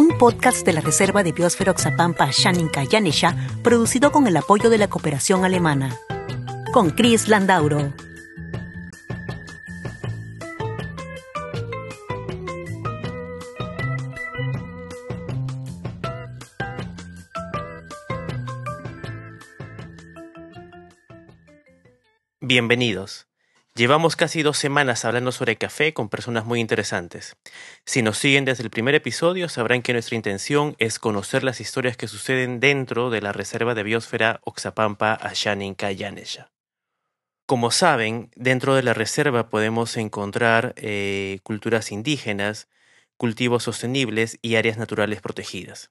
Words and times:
un 0.00 0.16
podcast 0.16 0.64
de 0.64 0.72
la 0.72 0.80
Reserva 0.80 1.22
de 1.22 1.32
Biosfera 1.32 1.72
Oxapampa 1.72 2.30
Shaninka 2.32 2.84
Yanesha, 2.84 3.36
producido 3.62 4.10
con 4.10 4.26
el 4.26 4.34
apoyo 4.34 4.70
de 4.70 4.78
la 4.78 4.88
cooperación 4.88 5.44
alemana. 5.44 5.94
Con 6.72 6.90
Chris 6.90 7.28
Landauro. 7.28 7.92
Bienvenidos. 22.40 23.29
Llevamos 23.76 24.16
casi 24.16 24.42
dos 24.42 24.58
semanas 24.58 25.04
hablando 25.04 25.30
sobre 25.30 25.56
café 25.56 25.94
con 25.94 26.08
personas 26.08 26.44
muy 26.44 26.58
interesantes. 26.58 27.36
Si 27.86 28.02
nos 28.02 28.18
siguen 28.18 28.44
desde 28.44 28.64
el 28.64 28.70
primer 28.70 28.96
episodio, 28.96 29.48
sabrán 29.48 29.82
que 29.82 29.92
nuestra 29.92 30.16
intención 30.16 30.74
es 30.78 30.98
conocer 30.98 31.44
las 31.44 31.60
historias 31.60 31.96
que 31.96 32.08
suceden 32.08 32.58
dentro 32.58 33.10
de 33.10 33.22
la 33.22 33.32
Reserva 33.32 33.74
de 33.74 33.84
Biosfera 33.84 34.40
Oxapampa 34.44 35.14
Ashaninka 35.14 35.92
Yanesha. 35.92 36.50
Como 37.46 37.70
saben, 37.70 38.30
dentro 38.34 38.74
de 38.74 38.82
la 38.82 38.94
reserva 38.94 39.48
podemos 39.48 39.96
encontrar 39.96 40.74
eh, 40.76 41.38
culturas 41.42 41.92
indígenas, 41.92 42.68
cultivos 43.16 43.64
sostenibles 43.64 44.38
y 44.42 44.56
áreas 44.56 44.78
naturales 44.78 45.20
protegidas. 45.20 45.90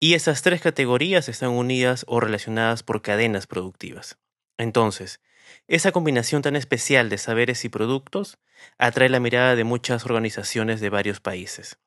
Y 0.00 0.14
esas 0.14 0.42
tres 0.42 0.60
categorías 0.60 1.28
están 1.28 1.50
unidas 1.50 2.04
o 2.06 2.20
relacionadas 2.20 2.82
por 2.82 3.02
cadenas 3.02 3.46
productivas. 3.46 4.18
Entonces, 4.58 5.20
esa 5.68 5.92
combinación 5.92 6.42
tan 6.42 6.56
especial 6.56 7.08
de 7.08 7.18
saberes 7.18 7.64
y 7.64 7.68
productos 7.68 8.38
atrae 8.78 9.08
la 9.08 9.20
mirada 9.20 9.56
de 9.56 9.64
muchas 9.64 10.04
organizaciones 10.04 10.80
de 10.80 10.90
varios 10.90 11.20
países. 11.20 11.78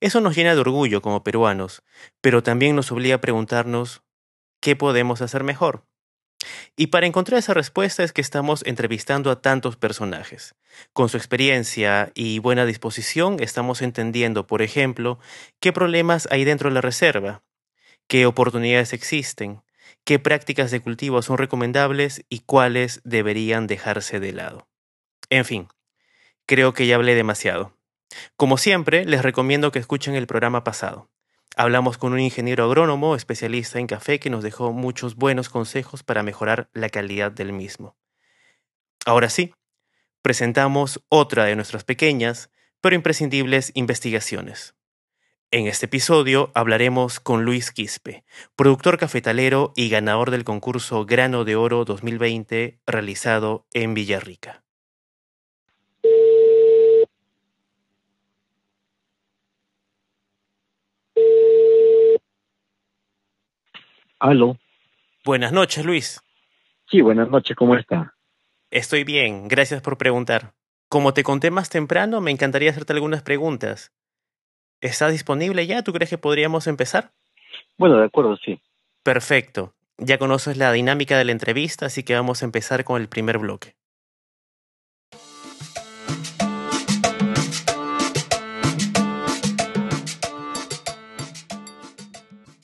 Eso 0.00 0.20
nos 0.20 0.36
llena 0.36 0.54
de 0.54 0.60
orgullo 0.60 1.02
como 1.02 1.24
peruanos, 1.24 1.82
pero 2.20 2.42
también 2.42 2.76
nos 2.76 2.92
obliga 2.92 3.16
a 3.16 3.20
preguntarnos 3.20 4.02
¿qué 4.60 4.76
podemos 4.76 5.22
hacer 5.22 5.44
mejor? 5.44 5.84
Y 6.76 6.88
para 6.88 7.06
encontrar 7.06 7.38
esa 7.38 7.54
respuesta 7.54 8.02
es 8.02 8.12
que 8.12 8.20
estamos 8.20 8.62
entrevistando 8.66 9.30
a 9.30 9.40
tantos 9.40 9.76
personajes. 9.76 10.54
Con 10.92 11.08
su 11.08 11.16
experiencia 11.16 12.10
y 12.14 12.38
buena 12.38 12.66
disposición 12.66 13.36
estamos 13.40 13.82
entendiendo, 13.82 14.46
por 14.46 14.62
ejemplo, 14.62 15.18
qué 15.60 15.72
problemas 15.72 16.28
hay 16.30 16.44
dentro 16.44 16.68
de 16.68 16.74
la 16.74 16.80
reserva, 16.80 17.42
qué 18.08 18.26
oportunidades 18.26 18.92
existen, 18.92 19.62
qué 20.04 20.18
prácticas 20.18 20.70
de 20.70 20.80
cultivo 20.80 21.22
son 21.22 21.38
recomendables 21.38 22.24
y 22.28 22.40
cuáles 22.40 23.00
deberían 23.04 23.66
dejarse 23.66 24.20
de 24.20 24.32
lado. 24.32 24.68
En 25.30 25.44
fin, 25.44 25.68
creo 26.46 26.74
que 26.74 26.86
ya 26.86 26.96
hablé 26.96 27.14
demasiado. 27.14 27.76
Como 28.36 28.58
siempre, 28.58 29.04
les 29.04 29.22
recomiendo 29.22 29.72
que 29.72 29.78
escuchen 29.78 30.14
el 30.14 30.26
programa 30.26 30.64
pasado. 30.64 31.10
Hablamos 31.56 31.98
con 31.98 32.12
un 32.12 32.20
ingeniero 32.20 32.64
agrónomo 32.64 33.14
especialista 33.14 33.78
en 33.78 33.86
café 33.86 34.18
que 34.18 34.30
nos 34.30 34.42
dejó 34.42 34.72
muchos 34.72 35.16
buenos 35.16 35.48
consejos 35.48 36.02
para 36.02 36.22
mejorar 36.22 36.70
la 36.72 36.88
calidad 36.88 37.30
del 37.30 37.52
mismo. 37.52 37.96
Ahora 39.04 39.28
sí, 39.28 39.54
presentamos 40.22 41.02
otra 41.08 41.44
de 41.44 41.56
nuestras 41.56 41.84
pequeñas, 41.84 42.50
pero 42.80 42.96
imprescindibles 42.96 43.70
investigaciones. 43.74 44.74
En 45.54 45.66
este 45.66 45.84
episodio 45.84 46.50
hablaremos 46.54 47.20
con 47.20 47.44
Luis 47.44 47.72
Quispe, 47.72 48.24
productor 48.56 48.96
cafetalero 48.96 49.74
y 49.76 49.90
ganador 49.90 50.30
del 50.30 50.44
concurso 50.44 51.04
Grano 51.04 51.44
de 51.44 51.56
Oro 51.56 51.84
2020 51.84 52.80
realizado 52.86 53.66
en 53.74 53.92
Villarrica. 53.92 54.64
Aló. 64.18 64.56
Buenas 65.22 65.52
noches, 65.52 65.84
Luis. 65.84 66.22
Sí, 66.90 67.02
buenas 67.02 67.28
noches, 67.28 67.54
¿cómo 67.58 67.76
está? 67.76 68.14
Estoy 68.70 69.04
bien, 69.04 69.48
gracias 69.48 69.82
por 69.82 69.98
preguntar. 69.98 70.54
Como 70.88 71.12
te 71.12 71.22
conté 71.22 71.50
más 71.50 71.68
temprano, 71.68 72.22
me 72.22 72.30
encantaría 72.30 72.70
hacerte 72.70 72.94
algunas 72.94 73.20
preguntas. 73.20 73.92
¿Está 74.82 75.08
disponible 75.08 75.64
ya? 75.64 75.82
¿Tú 75.82 75.92
crees 75.92 76.10
que 76.10 76.18
podríamos 76.18 76.66
empezar? 76.66 77.12
Bueno, 77.78 77.98
de 77.98 78.06
acuerdo, 78.06 78.36
sí. 78.36 78.60
Perfecto. 79.04 79.74
Ya 79.96 80.18
conoces 80.18 80.56
la 80.56 80.72
dinámica 80.72 81.16
de 81.16 81.24
la 81.24 81.30
entrevista, 81.30 81.86
así 81.86 82.02
que 82.02 82.16
vamos 82.16 82.42
a 82.42 82.46
empezar 82.46 82.82
con 82.82 83.00
el 83.00 83.08
primer 83.08 83.38
bloque. 83.38 83.76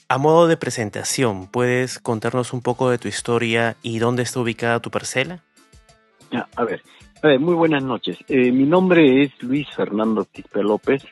A 0.08 0.18
modo 0.18 0.48
de 0.48 0.56
presentación, 0.56 1.46
¿puedes 1.46 2.00
contarnos 2.00 2.52
un 2.52 2.62
poco 2.62 2.90
de 2.90 2.98
tu 2.98 3.06
historia 3.06 3.76
y 3.82 4.00
dónde 4.00 4.24
está 4.24 4.40
ubicada 4.40 4.80
tu 4.80 4.90
parcela? 4.90 5.44
A 6.56 6.64
ver, 6.64 6.82
a 7.22 7.28
ver 7.28 7.38
muy 7.38 7.54
buenas 7.54 7.84
noches. 7.84 8.18
Eh, 8.26 8.50
mi 8.50 8.64
nombre 8.64 9.22
es 9.22 9.40
Luis 9.40 9.68
Fernando 9.76 10.24
Quispe 10.24 10.64
López. 10.64 11.04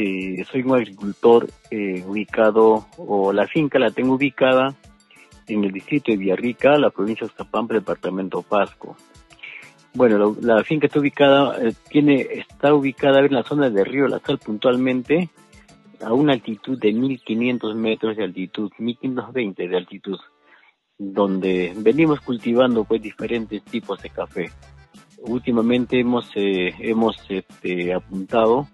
Eh, 0.00 0.44
soy 0.44 0.62
un 0.62 0.76
agricultor 0.76 1.50
eh, 1.72 2.04
ubicado, 2.06 2.86
o 2.98 3.32
la 3.32 3.48
finca 3.48 3.80
la 3.80 3.90
tengo 3.90 4.14
ubicada 4.14 4.72
en 5.48 5.64
el 5.64 5.72
distrito 5.72 6.12
de 6.12 6.18
Villarrica, 6.18 6.78
la 6.78 6.90
provincia 6.90 7.26
de 7.26 7.32
Zapampa, 7.32 7.74
departamento 7.74 8.42
Pasco. 8.42 8.96
Bueno, 9.94 10.36
la, 10.40 10.62
finca 10.62 10.86
está 10.86 11.00
ubicada, 11.00 11.58
eh, 11.60 11.74
tiene, 11.90 12.28
está 12.30 12.74
ubicada 12.74 13.18
en 13.18 13.32
la 13.32 13.42
zona 13.42 13.70
de 13.70 13.82
Río 13.82 14.06
La 14.06 14.20
Sal 14.20 14.38
puntualmente, 14.38 15.30
a 16.00 16.12
una 16.12 16.34
altitud 16.34 16.78
de 16.78 16.92
1500 16.92 17.74
metros 17.74 18.16
de 18.16 18.22
altitud, 18.22 18.70
1520 18.78 19.66
de 19.66 19.76
altitud, 19.76 20.20
donde 20.96 21.72
venimos 21.76 22.20
cultivando 22.20 22.84
pues 22.84 23.02
diferentes 23.02 23.64
tipos 23.64 24.00
de 24.00 24.10
café. 24.10 24.52
Últimamente 25.22 25.98
hemos, 25.98 26.30
hemos 26.36 27.16
este, 27.28 27.92
apuntado 27.92 28.68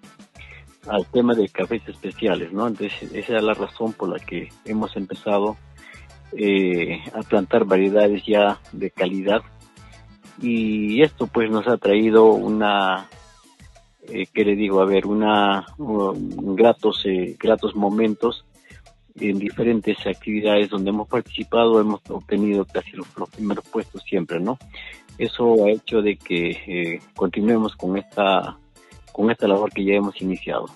al 0.89 1.07
tema 1.07 1.35
de 1.35 1.49
cafés 1.49 1.83
especiales, 1.89 2.53
¿no? 2.53 2.67
Entonces 2.67 3.13
esa 3.13 3.37
es 3.37 3.43
la 3.43 3.55
razón 3.55 3.93
por 3.93 4.09
la 4.09 4.19
que 4.19 4.51
hemos 4.65 4.97
empezado 4.97 5.57
eh, 6.37 7.01
a 7.15 7.23
plantar 7.23 7.65
variedades 7.65 8.25
ya 8.27 8.61
de 8.73 8.91
calidad 8.91 9.43
y 10.41 11.03
esto 11.03 11.27
pues 11.27 11.51
nos 11.51 11.67
ha 11.69 11.77
traído 11.77 12.27
una, 12.27 13.09
eh, 14.09 14.27
¿qué 14.33 14.45
le 14.45 14.57
digo? 14.57 14.81
A 14.81 14.85
ver, 14.85 15.07
una 15.07 15.65
gratos, 15.79 17.03
eh, 17.07 17.37
gratos 17.39 17.75
momentos 17.75 18.45
en 19.17 19.39
diferentes 19.39 20.05
actividades 20.07 20.71
donde 20.71 20.91
hemos 20.91 21.09
participado, 21.09 21.81
hemos 21.81 22.01
obtenido 22.09 22.65
casi 22.65 22.93
los, 22.97 23.07
primeros 23.31 23.65
puestos 23.69 24.03
siempre, 24.03 24.41
¿no? 24.41 24.59
Eso 25.19 25.65
ha 25.65 25.71
hecho 25.71 26.03
de 26.03 26.17
que 26.17 26.51
eh, 26.67 27.01
continuemos 27.15 27.77
con 27.77 27.97
esta 27.97 28.59
con 29.15 29.31
esta 29.31 29.47
labor 29.47 29.73
que 29.73 29.85
ya 29.85 29.95
hemos 29.95 30.21
iniciado. 30.21 30.67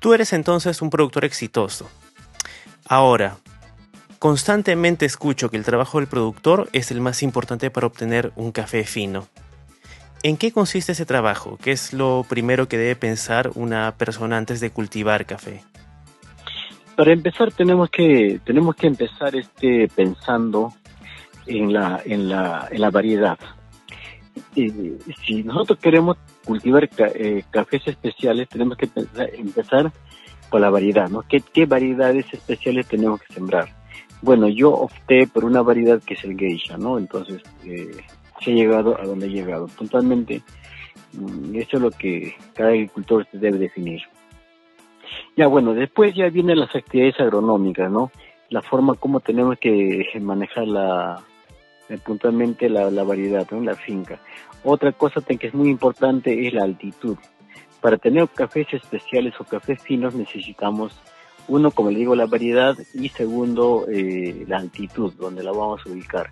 Tú 0.00 0.14
eres 0.14 0.32
entonces 0.32 0.82
un 0.82 0.90
productor 0.90 1.24
exitoso. 1.24 1.88
Ahora, 2.86 3.36
constantemente 4.18 5.06
escucho 5.06 5.48
que 5.48 5.56
el 5.56 5.64
trabajo 5.64 5.98
del 6.00 6.08
productor 6.08 6.68
es 6.72 6.90
el 6.90 7.00
más 7.00 7.22
importante 7.22 7.70
para 7.70 7.86
obtener 7.86 8.32
un 8.34 8.50
café 8.50 8.82
fino. 8.82 9.28
¿En 10.24 10.36
qué 10.36 10.50
consiste 10.50 10.92
ese 10.92 11.06
trabajo? 11.06 11.56
¿Qué 11.62 11.70
es 11.70 11.92
lo 11.92 12.26
primero 12.28 12.66
que 12.66 12.78
debe 12.78 12.96
pensar 12.96 13.52
una 13.54 13.94
persona 13.96 14.36
antes 14.36 14.60
de 14.60 14.70
cultivar 14.70 15.24
café? 15.24 15.62
Para 16.96 17.12
empezar 17.12 17.52
tenemos 17.52 17.90
que 17.90 18.40
tenemos 18.44 18.74
que 18.74 18.88
empezar 18.88 19.36
este 19.36 19.88
pensando 19.94 20.74
en 21.46 21.72
la 21.72 22.02
en 22.04 22.28
la, 22.28 22.68
en 22.72 22.80
la 22.80 22.90
variedad. 22.90 23.38
Eh, 24.56 24.98
si 25.24 25.44
nosotros 25.44 25.78
queremos 25.78 26.16
cultivar 26.50 26.88
eh, 27.14 27.44
cafés 27.48 27.86
especiales, 27.86 28.48
tenemos 28.48 28.76
que 28.76 28.88
empezar 29.34 29.92
por 30.50 30.60
la 30.60 30.68
variedad, 30.68 31.08
¿no? 31.08 31.22
¿Qué, 31.22 31.64
variedades 31.64 32.26
especiales 32.34 32.88
tenemos 32.88 33.20
que 33.22 33.32
sembrar? 33.32 33.68
Bueno, 34.20 34.48
yo 34.48 34.72
opté 34.72 35.28
por 35.28 35.44
una 35.44 35.62
variedad 35.62 36.02
que 36.02 36.14
es 36.14 36.24
el 36.24 36.36
geisha, 36.36 36.76
¿no? 36.76 36.98
Entonces, 36.98 37.40
eh, 37.64 37.98
se 38.40 38.50
ha 38.50 38.54
llegado 38.54 39.00
a 39.00 39.04
donde 39.04 39.26
he 39.26 39.30
llegado. 39.30 39.68
Puntualmente, 39.68 40.42
mm, 41.12 41.54
eso 41.54 41.76
es 41.76 41.82
lo 41.82 41.92
que 41.92 42.34
cada 42.52 42.70
agricultor 42.70 43.28
debe 43.32 43.58
definir. 43.58 44.02
Ya 45.36 45.46
bueno, 45.46 45.72
después 45.72 46.16
ya 46.16 46.28
vienen 46.30 46.58
las 46.58 46.74
actividades 46.74 47.20
agronómicas, 47.20 47.88
¿no? 47.92 48.10
la 48.48 48.62
forma 48.62 48.94
como 48.94 49.20
tenemos 49.20 49.56
que 49.60 50.04
manejar 50.20 50.66
la, 50.66 51.22
eh, 51.90 51.98
puntualmente 51.98 52.68
la, 52.68 52.90
la 52.90 53.02
variedad, 53.02 53.46
¿no? 53.50 53.60
la 53.60 53.74
finca. 53.74 54.20
Otra 54.62 54.92
cosa 54.92 55.20
que 55.20 55.48
es 55.48 55.54
muy 55.54 55.68
importante 55.68 56.46
es 56.46 56.54
la 56.54 56.62
altitud. 56.62 57.16
Para 57.80 57.96
tener 57.96 58.28
cafés 58.28 58.72
especiales 58.72 59.34
o 59.40 59.44
cafés 59.44 59.82
finos 59.82 60.14
necesitamos, 60.14 60.92
uno, 61.48 61.72
como 61.72 61.90
le 61.90 61.98
digo, 61.98 62.14
la 62.14 62.26
variedad 62.26 62.76
y 62.94 63.08
segundo, 63.08 63.86
eh, 63.90 64.44
la 64.46 64.58
altitud, 64.58 65.12
donde 65.14 65.42
la 65.42 65.50
vamos 65.50 65.80
a 65.84 65.90
ubicar. 65.90 66.30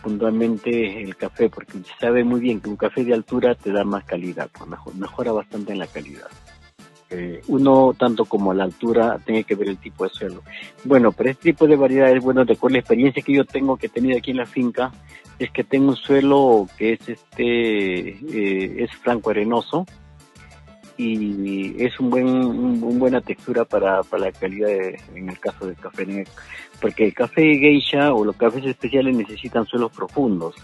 Puntualmente 0.00 1.02
el 1.02 1.16
café, 1.16 1.48
porque 1.50 1.72
se 1.78 1.98
sabe 1.98 2.22
muy 2.22 2.38
bien 2.38 2.60
que 2.60 2.68
un 2.68 2.76
café 2.76 3.02
de 3.02 3.14
altura 3.14 3.56
te 3.56 3.72
da 3.72 3.82
más 3.82 4.04
calidad, 4.04 4.48
mejora 4.94 5.32
bastante 5.32 5.72
en 5.72 5.80
la 5.80 5.88
calidad. 5.88 6.28
Uno, 7.48 7.94
tanto 7.98 8.24
como 8.24 8.54
la 8.54 8.64
altura, 8.64 9.18
tiene 9.24 9.44
que 9.44 9.54
ver 9.54 9.68
el 9.68 9.78
tipo 9.78 10.04
de 10.04 10.10
suelo. 10.10 10.42
Bueno, 10.84 11.12
pero 11.12 11.30
este 11.30 11.52
tipo 11.52 11.66
de 11.66 11.76
variedades, 11.76 12.22
bueno, 12.22 12.44
de 12.44 12.56
la 12.60 12.78
experiencia 12.78 13.22
que 13.22 13.34
yo 13.34 13.44
tengo, 13.44 13.76
que 13.76 13.86
he 13.86 13.90
tenido 13.90 14.18
aquí 14.18 14.30
en 14.30 14.38
la 14.38 14.46
finca, 14.46 14.92
es 15.38 15.50
que 15.50 15.64
tengo 15.64 15.88
un 15.88 15.96
suelo 15.96 16.68
que 16.76 16.94
es 16.94 17.08
este, 17.08 18.08
eh, 18.08 18.84
es 18.84 18.90
franco 18.96 19.30
arenoso, 19.30 19.86
y 20.96 21.82
es 21.82 21.98
un 21.98 22.10
buen 22.10 22.26
un, 22.26 22.98
buena 22.98 23.20
textura 23.20 23.64
para, 23.64 24.02
para 24.04 24.26
la 24.26 24.32
calidad 24.32 24.70
en 25.14 25.28
el 25.28 25.38
caso 25.40 25.66
del 25.66 25.76
café 25.76 26.24
porque 26.80 27.06
el 27.06 27.14
café 27.14 27.42
geisha 27.58 28.14
o 28.14 28.24
los 28.24 28.36
cafés 28.36 28.64
especiales 28.64 29.16
necesitan 29.16 29.66
suelos 29.66 29.90
profundos 29.90 30.54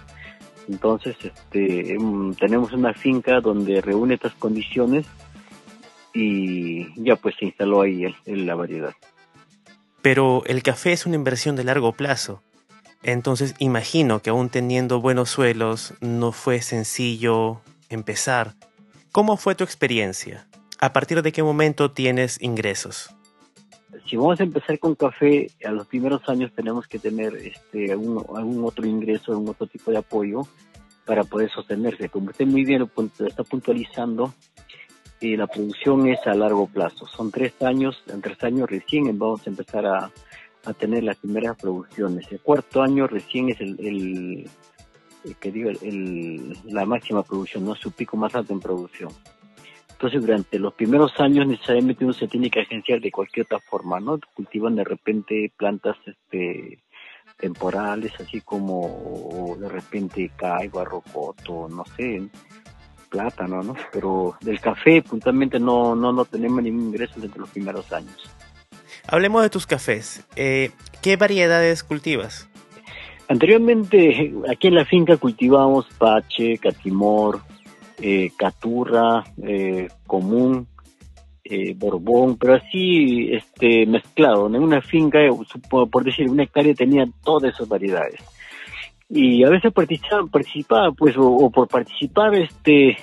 entonces 0.68 1.16
este 1.20 1.94
em, 1.94 2.32
tenemos 2.34 2.72
una 2.72 2.94
finca 2.94 3.40
donde 3.40 3.80
reúne 3.80 4.14
estas 4.14 4.34
condiciones 4.34 5.04
y 6.12 7.02
ya 7.02 7.16
pues 7.16 7.34
se 7.38 7.46
instaló 7.46 7.82
ahí 7.82 8.06
la 8.26 8.54
variedad 8.54 8.94
pero 10.02 10.42
el 10.46 10.62
café 10.62 10.92
es 10.92 11.06
una 11.06 11.16
inversión 11.16 11.56
de 11.56 11.64
largo 11.64 11.92
plazo 11.92 12.42
entonces 13.02 13.54
imagino 13.58 14.20
que 14.20 14.30
aún 14.30 14.48
teniendo 14.48 15.00
buenos 15.00 15.30
suelos 15.30 15.94
no 16.00 16.32
fue 16.32 16.60
sencillo 16.60 17.60
empezar 17.88 18.54
¿Cómo 19.12 19.36
fue 19.36 19.56
tu 19.56 19.64
experiencia? 19.64 20.46
¿A 20.78 20.92
partir 20.92 21.20
de 21.20 21.32
qué 21.32 21.42
momento 21.42 21.90
tienes 21.90 22.40
ingresos? 22.40 23.12
Si 24.08 24.16
vamos 24.16 24.38
a 24.38 24.44
empezar 24.44 24.78
con 24.78 24.94
café, 24.94 25.50
a 25.64 25.72
los 25.72 25.88
primeros 25.88 26.28
años 26.28 26.52
tenemos 26.54 26.86
que 26.86 27.00
tener 27.00 27.34
este, 27.34 27.90
algún, 27.90 28.64
otro 28.64 28.86
ingreso, 28.86 29.32
algún 29.32 29.48
otro 29.48 29.66
tipo 29.66 29.90
de 29.90 29.98
apoyo 29.98 30.46
para 31.04 31.24
poder 31.24 31.50
sostenerse. 31.50 32.08
Como 32.08 32.30
usted 32.30 32.46
muy 32.46 32.64
bien 32.64 32.78
lo 32.80 33.26
está 33.26 33.42
puntualizando, 33.42 34.32
eh, 35.20 35.36
la 35.36 35.46
producción 35.46 36.08
es 36.08 36.26
a 36.26 36.34
largo 36.34 36.66
plazo. 36.66 37.06
Son 37.06 37.30
tres 37.30 37.60
años, 37.62 38.02
en 38.08 38.20
tres 38.20 38.42
años 38.42 38.68
recién 38.70 39.18
vamos 39.18 39.46
a 39.46 39.50
empezar 39.50 39.86
a, 39.86 40.10
tener 40.78 41.02
las 41.02 41.16
primeras 41.16 41.56
producciones. 41.56 42.30
El 42.30 42.40
cuarto 42.40 42.82
año 42.82 43.06
recién 43.06 43.48
es 43.48 43.60
el 43.60 44.46
que 45.40 45.50
digo, 45.50 45.70
el, 45.70 46.56
la 46.64 46.84
máxima 46.84 47.22
producción, 47.22 47.64
no 47.64 47.74
su 47.74 47.92
pico 47.92 48.16
más 48.16 48.34
alto 48.34 48.52
en 48.52 48.60
producción. 48.60 49.10
Entonces, 49.92 50.22
durante 50.22 50.58
los 50.58 50.72
primeros 50.72 51.18
años 51.20 51.46
necesariamente 51.46 52.04
uno 52.04 52.14
se 52.14 52.26
tiene 52.26 52.50
que 52.50 52.60
agenciar 52.60 53.00
de 53.00 53.10
cualquier 53.10 53.44
otra 53.44 53.60
forma, 53.60 54.00
¿no? 54.00 54.18
Cultivan 54.34 54.74
de 54.74 54.84
repente 54.84 55.52
plantas 55.56 55.96
este 56.06 56.78
temporales, 57.36 58.12
así 58.20 58.40
como 58.40 59.56
de 59.58 59.68
repente 59.68 60.30
caigo, 60.36 60.84
rocoto, 60.84 61.68
no 61.68 61.84
sé, 61.96 62.28
plátano, 63.10 63.62
¿no? 63.62 63.74
Pero 63.92 64.36
del 64.40 64.60
café 64.60 65.02
puntualmente 65.02 65.58
no, 65.58 65.94
no, 65.94 66.12
no 66.12 66.24
tenemos 66.24 66.62
ningún 66.62 66.86
ingreso 66.86 67.20
desde 67.20 67.38
los 67.38 67.50
primeros 67.50 67.92
años. 67.92 68.16
Hablemos 69.06 69.42
de 69.42 69.50
tus 69.50 69.66
cafés. 69.66 70.24
Eh, 70.36 70.70
¿Qué 71.02 71.16
variedades 71.16 71.82
cultivas? 71.82 72.48
Anteriormente, 73.28 74.32
aquí 74.50 74.68
en 74.68 74.74
la 74.74 74.84
finca 74.84 75.16
cultivábamos 75.16 75.86
pache, 75.98 76.58
catimor, 76.58 77.40
eh, 78.00 78.30
caturra, 78.36 79.24
eh, 79.42 79.88
común, 80.06 80.66
eh, 81.44 81.74
borbón, 81.76 82.36
pero 82.36 82.54
así 82.54 83.32
este, 83.32 83.86
mezclado. 83.86 84.46
En 84.46 84.56
una 84.56 84.80
finca, 84.80 85.18
por 85.68 86.04
decir, 86.04 86.28
una 86.28 86.44
hectárea 86.44 86.74
tenía 86.74 87.04
todas 87.22 87.54
esas 87.54 87.68
variedades. 87.68 88.20
Y 89.10 89.44
a 89.44 89.50
veces 89.50 89.72
participaba, 89.72 90.26
participaba 90.26 90.92
pues, 90.92 91.16
o, 91.18 91.50
por 91.50 91.68
participar, 91.68 92.34
este, 92.34 92.96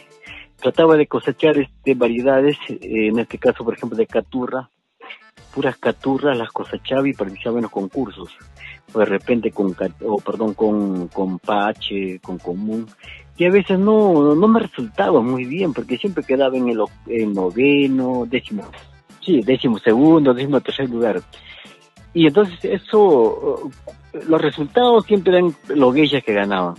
trataba 0.59 0.95
de 0.95 1.07
cosechar 1.07 1.57
este, 1.57 1.93
variedades, 1.93 2.57
en 2.69 3.19
este 3.19 3.37
caso, 3.37 3.63
por 3.63 3.75
ejemplo, 3.75 3.97
de 3.97 4.07
caturra, 4.07 4.69
puras 5.53 5.77
caturras 5.77 6.37
las 6.37 6.51
cosechaba 6.51 7.07
y 7.07 7.13
participaba 7.13 7.57
en 7.57 7.63
los 7.63 7.71
concursos 7.71 8.29
o 8.93 8.99
de 8.99 9.05
repente 9.05 9.51
con, 9.51 9.75
o 10.05 10.17
perdón, 10.17 10.53
con, 10.53 11.07
con 11.09 11.39
Pache, 11.39 12.19
con 12.19 12.37
Común, 12.37 12.87
y 13.37 13.45
a 13.45 13.51
veces 13.51 13.77
no, 13.77 14.33
no 14.33 14.47
me 14.47 14.61
resultaba 14.61 15.21
muy 15.21 15.45
bien, 15.45 15.73
porque 15.73 15.97
siempre 15.97 16.23
quedaba 16.23 16.57
en 16.57 16.69
el, 16.69 17.33
noveno, 17.33 18.25
décimo, 18.27 18.63
sí, 19.21 19.41
décimo 19.41 19.77
segundo, 19.79 20.33
décimo 20.33 20.61
tercer 20.61 20.89
lugar. 20.89 21.21
Y 22.13 22.27
entonces 22.27 22.57
eso, 22.63 23.69
los 24.27 24.41
resultados 24.41 25.05
siempre 25.05 25.37
eran 25.37 25.55
los 25.69 25.93
geishas 25.93 26.23
que 26.23 26.33
ganaban. 26.33 26.75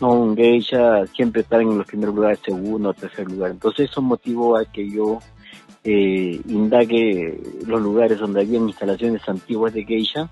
No, 0.00 0.12
un 0.12 0.36
geisha 0.36 1.06
siempre 1.06 1.42
estaba 1.42 1.62
en 1.62 1.78
los 1.78 1.86
primeros 1.86 2.14
lugares, 2.14 2.40
segundo, 2.44 2.92
tercer 2.92 3.30
lugar. 3.30 3.52
Entonces 3.52 3.90
eso 3.90 4.02
motivó 4.02 4.56
a 4.56 4.64
que 4.64 4.88
yo 4.90 5.20
eh, 5.84 6.40
indague 6.48 7.40
los 7.66 7.80
lugares 7.80 8.18
donde 8.18 8.40
había 8.40 8.58
instalaciones 8.58 9.26
antiguas 9.28 9.72
de 9.72 9.84
geisha 9.84 10.28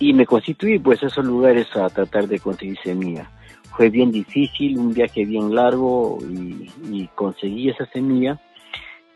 y 0.00 0.12
me 0.12 0.26
constituí 0.26 0.78
pues 0.78 1.02
esos 1.02 1.24
lugares 1.24 1.66
a 1.76 1.88
tratar 1.88 2.26
de 2.26 2.40
conseguir 2.40 2.78
semilla. 2.82 3.30
Fue 3.76 3.90
bien 3.90 4.10
difícil, 4.10 4.78
un 4.78 4.94
viaje 4.94 5.24
bien 5.24 5.54
largo 5.54 6.18
y, 6.22 7.06
conseguí 7.14 7.68
esa 7.68 7.86
semilla 7.86 8.40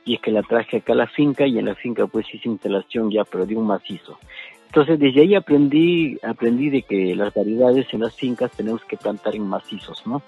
y 0.04 0.14
es 0.14 0.20
que 0.20 0.30
la 0.30 0.42
traje 0.42 0.78
acá 0.78 0.92
a 0.92 0.96
la 0.96 1.06
finca 1.06 1.46
y 1.46 1.58
en 1.58 1.66
la 1.66 1.74
finca 1.74 2.06
pues 2.06 2.26
hice 2.32 2.48
instalación 2.48 3.10
ya 3.10 3.24
pero 3.24 3.46
de 3.46 3.56
un 3.56 3.66
macizo. 3.66 4.18
Entonces 4.68 4.98
desde 4.98 5.22
ahí 5.22 5.34
aprendí, 5.34 6.18
aprendí 6.22 6.70
de 6.70 6.82
que 6.82 7.14
las 7.16 7.34
variedades 7.34 7.86
en 7.92 8.00
las 8.00 8.14
fincas 8.14 8.50
tenemos 8.52 8.84
que 8.84 8.96
plantar 8.96 9.34
en 9.34 9.46
macizos, 9.46 10.06
¿no? 10.06 10.22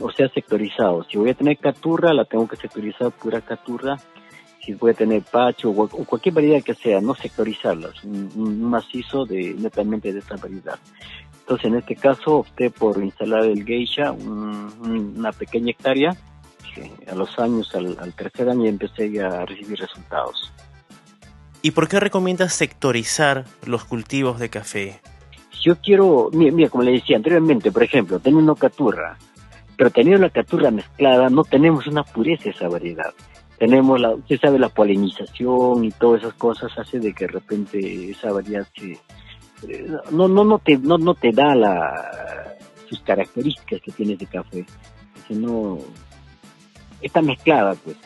O 0.00 0.10
sea, 0.10 0.28
sectorizados. 0.28 1.06
Si 1.08 1.18
voy 1.18 1.30
a 1.30 1.34
tener 1.34 1.58
caturra, 1.58 2.12
la 2.12 2.24
tengo 2.24 2.48
que 2.48 2.56
sectorizar 2.56 3.12
pura 3.12 3.40
caturra 3.40 3.96
si 4.64 4.74
puede 4.74 4.94
tener 4.94 5.22
pacho 5.22 5.70
o, 5.70 5.88
cualquier 5.88 6.34
variedad 6.34 6.62
que 6.62 6.74
sea, 6.74 7.00
no 7.00 7.14
sectorizarlas, 7.14 8.02
un, 8.04 8.62
macizo 8.62 9.24
de 9.24 9.54
netamente 9.54 10.12
de 10.12 10.18
esta 10.18 10.36
variedad. 10.36 10.78
Entonces, 11.40 11.66
en 11.66 11.76
este 11.76 11.96
caso, 11.96 12.38
opté 12.38 12.70
por 12.70 13.02
instalar 13.02 13.44
el 13.44 13.64
geisha, 13.64 14.12
una 14.12 15.32
pequeña 15.32 15.70
hectárea. 15.70 16.16
a 17.10 17.14
los 17.14 17.38
años, 17.38 17.74
al, 17.74 18.12
tercer 18.14 18.48
año, 18.48 18.66
empecé 18.66 19.20
a 19.20 19.44
recibir 19.44 19.78
resultados. 19.78 20.52
¿Y 21.62 21.72
por 21.72 21.88
qué 21.88 22.00
recomiendas 22.00 22.54
sectorizar 22.54 23.44
los 23.66 23.84
cultivos 23.84 24.38
de 24.38 24.48
café? 24.48 25.00
Yo 25.62 25.76
quiero, 25.76 26.30
mira, 26.32 26.70
como 26.70 26.84
le 26.84 26.92
decía 26.92 27.16
anteriormente, 27.16 27.70
por 27.70 27.82
ejemplo, 27.82 28.18
teniendo 28.18 28.54
caturra, 28.56 29.18
pero 29.76 29.90
teniendo 29.90 30.22
la 30.22 30.30
caturra 30.30 30.70
mezclada, 30.70 31.28
no 31.28 31.44
tenemos 31.44 31.86
una 31.86 32.02
pureza 32.02 32.50
esa 32.50 32.68
variedad 32.68 33.12
tenemos 33.60 34.00
la, 34.00 34.14
usted 34.14 34.40
sabe, 34.40 34.58
la 34.58 34.70
polinización 34.70 35.84
y 35.84 35.90
todas 35.90 36.22
esas 36.22 36.32
cosas 36.32 36.72
hace 36.78 36.98
de 36.98 37.12
que 37.12 37.26
de 37.26 37.32
repente 37.32 38.10
esa 38.10 38.32
variedad 38.32 38.66
se, 38.74 38.92
eh, 39.68 39.86
no, 40.12 40.28
no, 40.28 40.44
no 40.44 40.58
te, 40.60 40.78
no, 40.78 40.96
no 40.96 41.14
te 41.14 41.30
da 41.30 41.54
la, 41.54 42.56
sus 42.88 43.00
características 43.02 43.82
que 43.82 43.92
tiene 43.92 44.14
ese 44.14 44.24
café. 44.24 44.64
no, 45.28 45.78
está 47.02 47.20
mezclada 47.20 47.74
pues, 47.74 47.98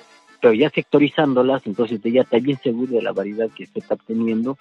pero 0.44 0.52
ya 0.52 0.68
sectorizándolas, 0.68 1.66
entonces 1.66 2.00
ya 2.02 2.20
está 2.20 2.38
bien 2.38 2.58
seguro 2.62 2.92
de 2.92 3.00
la 3.00 3.12
variedad 3.12 3.48
que 3.50 3.64
se 3.64 3.78
está 3.78 3.94
obteniendo 3.94 4.58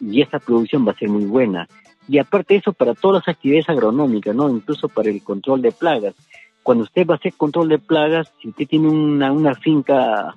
y 0.00 0.22
esa 0.22 0.40
producción 0.40 0.84
va 0.84 0.90
a 0.90 0.98
ser 0.98 1.08
muy 1.08 1.24
buena. 1.24 1.68
Y 2.08 2.18
aparte 2.18 2.54
de 2.54 2.58
eso, 2.58 2.72
para 2.72 2.94
todas 2.94 3.22
las 3.22 3.36
actividades 3.36 3.68
agronómicas, 3.68 4.34
¿no? 4.34 4.50
Incluso 4.50 4.88
para 4.88 5.08
el 5.08 5.22
control 5.22 5.62
de 5.62 5.70
plagas 5.70 6.16
cuando 6.64 6.82
usted 6.82 7.06
va 7.06 7.14
a 7.14 7.16
hacer 7.18 7.34
control 7.34 7.68
de 7.68 7.78
plagas, 7.78 8.32
si 8.42 8.48
usted 8.48 8.66
tiene 8.66 8.88
una, 8.88 9.30
una 9.30 9.54
finca 9.54 10.34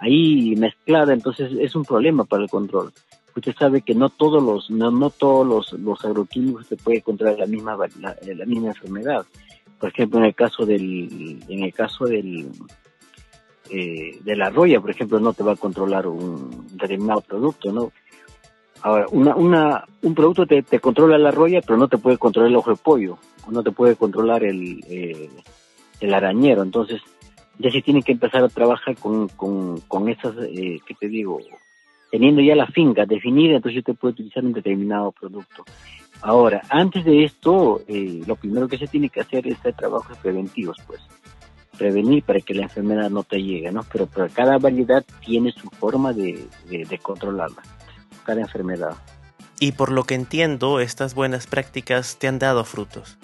ahí 0.00 0.56
mezclada, 0.56 1.12
entonces 1.12 1.52
es 1.60 1.76
un 1.76 1.84
problema 1.84 2.24
para 2.24 2.42
el 2.42 2.50
control. 2.50 2.92
Usted 3.36 3.54
sabe 3.56 3.82
que 3.82 3.94
no 3.94 4.10
todos 4.10 4.42
los 4.42 4.70
no, 4.70 4.90
no 4.90 5.10
todos 5.10 5.46
los, 5.46 5.72
los 5.80 6.04
agroquímicos 6.04 6.66
se 6.66 6.76
puede 6.76 7.00
controlar 7.00 7.38
la 7.38 7.46
misma 7.46 7.76
la, 8.00 8.16
la, 8.22 8.44
misma 8.44 8.68
enfermedad. 8.68 9.24
Por 9.78 9.90
ejemplo, 9.90 10.18
en 10.18 10.26
el 10.26 10.34
caso 10.34 10.66
del 10.66 11.42
en 11.48 11.62
el 11.62 11.72
caso 11.72 12.06
del 12.06 12.48
eh, 13.70 14.18
de 14.22 14.36
la 14.36 14.50
roya, 14.50 14.80
por 14.80 14.90
ejemplo, 14.90 15.20
no 15.20 15.32
te 15.32 15.42
va 15.42 15.52
a 15.52 15.56
controlar 15.56 16.06
un 16.06 16.66
determinado 16.72 17.20
producto, 17.20 17.72
¿no? 17.72 17.92
Ahora, 18.82 19.06
una, 19.12 19.36
una, 19.36 19.84
un 20.02 20.14
producto 20.14 20.46
te, 20.46 20.80
controla 20.80 21.16
la 21.16 21.30
roya, 21.30 21.60
pero 21.60 21.78
no 21.78 21.88
te 21.88 21.98
puede 21.98 22.18
controlar 22.18 22.50
el 22.50 22.56
ojo 22.56 22.70
de 22.70 22.76
pollo, 22.76 23.18
no 23.48 23.62
te 23.62 23.70
puede 23.70 23.94
controlar 23.94 24.42
el, 24.42 24.84
eh, 24.88 25.30
el 26.00 26.14
arañero. 26.14 26.62
Entonces, 26.62 27.00
ya 27.58 27.70
se 27.70 27.82
tiene 27.82 28.02
que 28.02 28.12
empezar 28.12 28.42
a 28.42 28.48
trabajar 28.48 28.96
con, 28.96 29.28
con, 29.28 29.80
con 29.82 30.08
esas, 30.08 30.34
eh, 30.38 30.80
¿qué 30.84 30.94
te 30.98 31.08
digo? 31.08 31.38
teniendo 32.12 32.42
ya 32.42 32.54
la 32.54 32.66
finca 32.66 33.06
definida, 33.06 33.56
entonces 33.56 33.82
te 33.82 33.94
puedo 33.94 34.12
utilizar 34.12 34.44
un 34.44 34.52
determinado 34.52 35.12
producto. 35.12 35.64
Ahora, 36.20 36.60
antes 36.68 37.06
de 37.06 37.24
esto, 37.24 37.80
eh, 37.88 38.20
lo 38.26 38.36
primero 38.36 38.68
que 38.68 38.76
se 38.76 38.86
tiene 38.86 39.08
que 39.08 39.22
hacer 39.22 39.46
es 39.48 39.58
hacer 39.58 39.74
trabajos 39.74 40.18
preventivos, 40.18 40.76
pues. 40.86 41.00
Prevenir 41.76 42.22
para 42.22 42.40
que 42.40 42.54
la 42.54 42.64
enfermedad 42.64 43.10
no 43.10 43.22
te 43.22 43.42
llegue, 43.42 43.72
¿no? 43.72 43.84
Pero, 43.90 44.06
pero 44.06 44.28
cada 44.32 44.58
variedad 44.58 45.04
tiene 45.24 45.52
su 45.52 45.68
forma 45.70 46.12
de, 46.12 46.46
de 46.68 46.98
controlarla, 46.98 47.62
cada 48.24 48.40
enfermedad. 48.40 48.96
Y 49.58 49.72
por 49.72 49.92
lo 49.92 50.04
que 50.04 50.14
entiendo, 50.14 50.80
estas 50.80 51.14
buenas 51.14 51.46
prácticas 51.46 52.18
te 52.18 52.28
han 52.28 52.38
dado 52.38 52.64
frutos. 52.64 53.18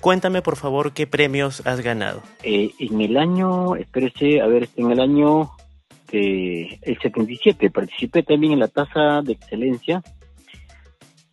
Cuéntame, 0.00 0.42
por 0.42 0.56
favor, 0.56 0.92
qué 0.92 1.06
premios 1.06 1.64
has 1.64 1.80
ganado. 1.80 2.22
Eh, 2.42 2.72
en 2.80 3.00
el 3.00 3.16
año, 3.16 3.76
espérese, 3.76 4.40
a 4.40 4.46
ver, 4.46 4.68
en 4.76 4.90
el 4.90 4.98
año 4.98 5.52
eh, 6.10 6.78
el 6.82 6.98
77 6.98 7.70
participé 7.70 8.22
también 8.22 8.52
en 8.52 8.58
la 8.58 8.68
tasa 8.68 9.22
de 9.22 9.32
excelencia 9.32 10.02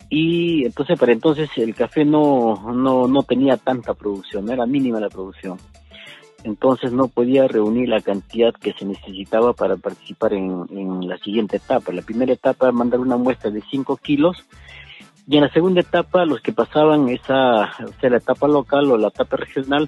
y 0.10 0.66
entonces 0.66 0.98
para 0.98 1.12
entonces 1.12 1.50
el 1.58 1.76
café 1.76 2.06
no, 2.06 2.72
no, 2.74 3.08
no 3.08 3.24
tenía 3.24 3.58
tanta 3.58 3.94
producción, 3.94 4.50
era 4.50 4.66
mínima 4.66 5.00
la 5.00 5.10
producción. 5.10 5.58
Entonces 6.43 6.91
no 6.91 7.08
podía 7.08 7.48
reunir 7.48 7.89
la 7.89 8.01
cantidad 8.01 8.53
que 8.53 8.74
se 8.74 8.86
necesitaba 8.86 9.53
para 9.53 9.75
participar 9.75 10.34
en, 10.34 10.65
en 10.72 11.08
la 11.08 11.17
siguiente 11.17 11.58
etapa. 11.58 11.91
La 11.91 12.01
primera 12.01 12.31
etapa 12.31 12.72
mandar 12.72 13.00
una 13.00 13.17
muestra 13.17 13.51
de 13.51 13.62
5 13.69 13.98
kilos 13.98 14.38
y 15.29 15.38
en 15.38 15.43
la 15.43 15.51
segunda 15.51 15.81
etapa, 15.81 16.25
los 16.25 16.41
que 16.41 16.51
pasaban 16.51 17.08
esa, 17.10 17.65
o 17.86 17.93
sea, 18.01 18.10
la 18.10 18.17
etapa 18.17 18.48
local 18.48 18.89
o 18.89 18.98
la 18.98 19.10
etapa 19.10 19.38
regional, 19.38 19.88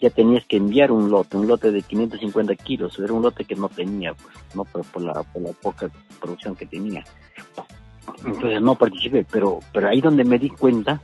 ya 0.00 0.10
tenías 0.10 0.44
que 0.46 0.56
enviar 0.56 0.90
un 0.90 1.08
lote, 1.08 1.36
un 1.36 1.46
lote 1.46 1.70
de 1.70 1.80
550 1.82 2.56
kilos. 2.56 2.98
Era 2.98 3.12
un 3.12 3.22
lote 3.22 3.44
que 3.44 3.54
no 3.54 3.68
tenía, 3.68 4.14
pues, 4.14 4.34
no 4.52 4.64
por, 4.64 5.00
la, 5.00 5.22
por 5.22 5.42
la 5.42 5.52
poca 5.52 5.88
producción 6.20 6.56
que 6.56 6.66
tenía. 6.66 7.04
Entonces 8.24 8.60
no 8.60 8.74
participé, 8.74 9.24
pero, 9.30 9.60
pero 9.72 9.88
ahí 9.88 10.00
donde 10.00 10.24
me 10.24 10.40
di 10.40 10.50
cuenta 10.50 11.00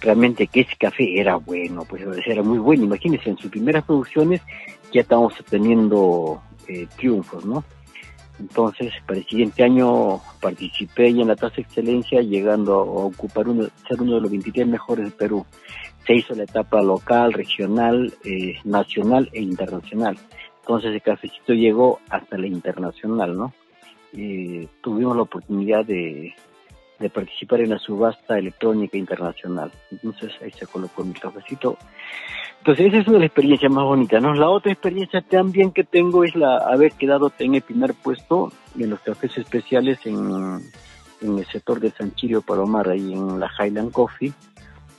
realmente 0.00 0.46
que 0.46 0.60
ese 0.60 0.76
café 0.76 1.18
era 1.18 1.36
bueno, 1.36 1.84
pues 1.88 2.02
era 2.26 2.42
muy 2.42 2.58
bueno. 2.58 2.84
Imagínense, 2.84 3.30
en 3.30 3.38
sus 3.38 3.50
primeras 3.50 3.84
producciones 3.84 4.40
ya 4.92 5.02
estábamos 5.02 5.34
teniendo 5.48 6.42
eh, 6.68 6.86
triunfos, 6.96 7.44
¿no? 7.44 7.64
Entonces, 8.38 8.92
para 9.06 9.18
el 9.18 9.26
siguiente 9.26 9.64
año 9.64 10.20
participé 10.40 11.08
en 11.08 11.28
la 11.28 11.36
tasa 11.36 11.56
de 11.56 11.62
excelencia, 11.62 12.20
llegando 12.20 12.74
a 12.74 12.82
ocupar 13.06 13.48
uno, 13.48 13.66
ser 13.88 14.02
uno 14.02 14.16
de 14.16 14.20
los 14.20 14.30
23 14.30 14.66
mejores 14.66 15.06
de 15.06 15.10
Perú. 15.10 15.46
Se 16.06 16.14
hizo 16.14 16.34
la 16.34 16.44
etapa 16.44 16.82
local, 16.82 17.32
regional, 17.32 18.12
eh, 18.24 18.56
nacional 18.64 19.30
e 19.32 19.40
internacional. 19.40 20.18
Entonces, 20.60 20.92
el 20.92 21.02
cafecito 21.02 21.54
llegó 21.54 22.00
hasta 22.10 22.36
la 22.36 22.46
internacional, 22.46 23.36
¿no? 23.36 23.54
Eh, 24.12 24.68
tuvimos 24.82 25.16
la 25.16 25.22
oportunidad 25.22 25.84
de, 25.84 26.34
de 26.98 27.10
participar 27.10 27.60
en 27.60 27.70
la 27.70 27.78
subasta 27.78 28.38
electrónica 28.38 28.96
internacional. 28.96 29.70
Entonces, 29.90 30.32
ahí 30.42 30.50
se 30.52 30.66
colocó 30.66 31.04
mi 31.04 31.14
cafecito 31.14 31.76
entonces 32.66 32.86
esa 32.86 32.98
es 32.98 33.06
una 33.06 33.18
de 33.18 33.20
las 33.20 33.26
experiencias 33.28 33.70
más 33.70 33.84
bonitas, 33.84 34.20
¿no? 34.20 34.34
La 34.34 34.48
otra 34.48 34.72
experiencia 34.72 35.22
también 35.22 35.70
que 35.70 35.84
tengo 35.84 36.24
es 36.24 36.34
la 36.34 36.56
haber 36.56 36.90
quedado 36.94 37.32
en 37.38 37.54
el 37.54 37.62
primer 37.62 37.94
puesto 37.94 38.52
en 38.76 38.90
los 38.90 38.98
cafés 38.98 39.38
especiales 39.38 40.00
en, 40.04 40.60
el 41.20 41.46
sector 41.46 41.78
de 41.78 41.92
San 41.92 42.12
Chirio 42.16 42.42
Palomar, 42.42 42.88
ahí 42.88 43.12
en 43.12 43.38
la 43.38 43.48
Highland 43.56 43.92
Coffee. 43.92 44.32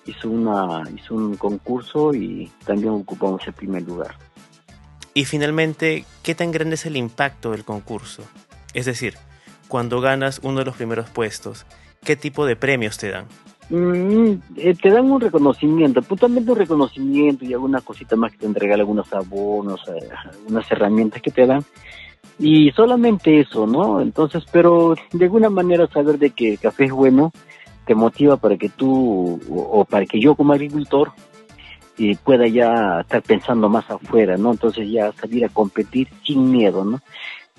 Hizo, 0.06 0.30
una, 0.30 0.84
hizo 0.96 1.14
un 1.14 1.36
concurso 1.36 2.14
y 2.14 2.50
también 2.66 2.94
ocupamos 2.94 3.46
el 3.46 3.52
primer 3.52 3.82
lugar. 3.84 4.16
Y 5.14 5.26
finalmente, 5.26 6.06
¿qué 6.24 6.36
tan 6.36 6.52
grande 6.52 6.76
es 6.76 6.86
el 6.86 6.96
impacto 6.96 7.52
del 7.52 7.66
concurso? 7.66 8.24
Es 8.74 8.86
decir, 8.86 9.16
cuando 9.68 10.00
ganas 10.00 10.40
uno 10.42 10.60
de 10.60 10.66
los 10.66 10.78
primeros 10.78 11.10
puestos, 11.10 11.66
¿qué 12.04 12.16
tipo 12.16 12.46
de 12.46 12.56
premios 12.56 12.98
te 12.98 13.10
dan? 13.10 13.26
Mm, 13.70 14.40
eh, 14.56 14.76
te 14.82 14.90
dan 14.90 15.12
un 15.12 15.20
reconocimiento, 15.20 16.02
puntualmente 16.02 16.52
un 16.52 16.58
reconocimiento 16.58 17.44
y 17.44 17.54
alguna 17.54 17.82
cosita 17.82 18.16
más 18.16 18.32
que 18.32 18.38
te 18.40 18.46
entregan, 18.46 18.80
algunos 18.80 19.12
abonos, 19.12 19.82
eh, 19.90 20.08
algunas 20.32 20.72
herramientas 20.72 21.22
que 21.22 21.32
te 21.32 21.46
dan. 21.46 21.64
Y 22.40 22.72
solamente 22.72 23.40
eso, 23.40 23.66
¿no? 23.66 24.00
Entonces, 24.00 24.44
pero 24.52 24.96
de 25.12 25.26
alguna 25.26 25.50
manera 25.50 25.88
saber 25.88 26.18
de 26.18 26.30
que 26.30 26.54
el 26.54 26.60
café 26.60 26.86
es 26.86 26.92
bueno 26.92 27.32
te 27.86 27.96
motiva 27.96 28.38
para 28.38 28.58
que 28.58 28.70
tú, 28.70 29.40
o, 29.50 29.86
para 29.86 30.06
que 30.06 30.20
yo 30.20 30.36
como 30.36 30.54
agricultor, 30.54 31.12
eh, 31.98 32.16
pueda 32.24 32.46
ya 32.48 33.00
estar 33.02 33.24
pensando 33.24 33.70
más 33.70 33.90
afuera, 33.90 34.38
¿no? 34.38 34.52
Entonces 34.52 34.90
ya 34.92 35.12
salir 35.14 35.46
a 35.46 35.50
competir 35.50 36.10
sin 36.26 36.52
miedo, 36.52 36.86
¿no? 36.86 37.02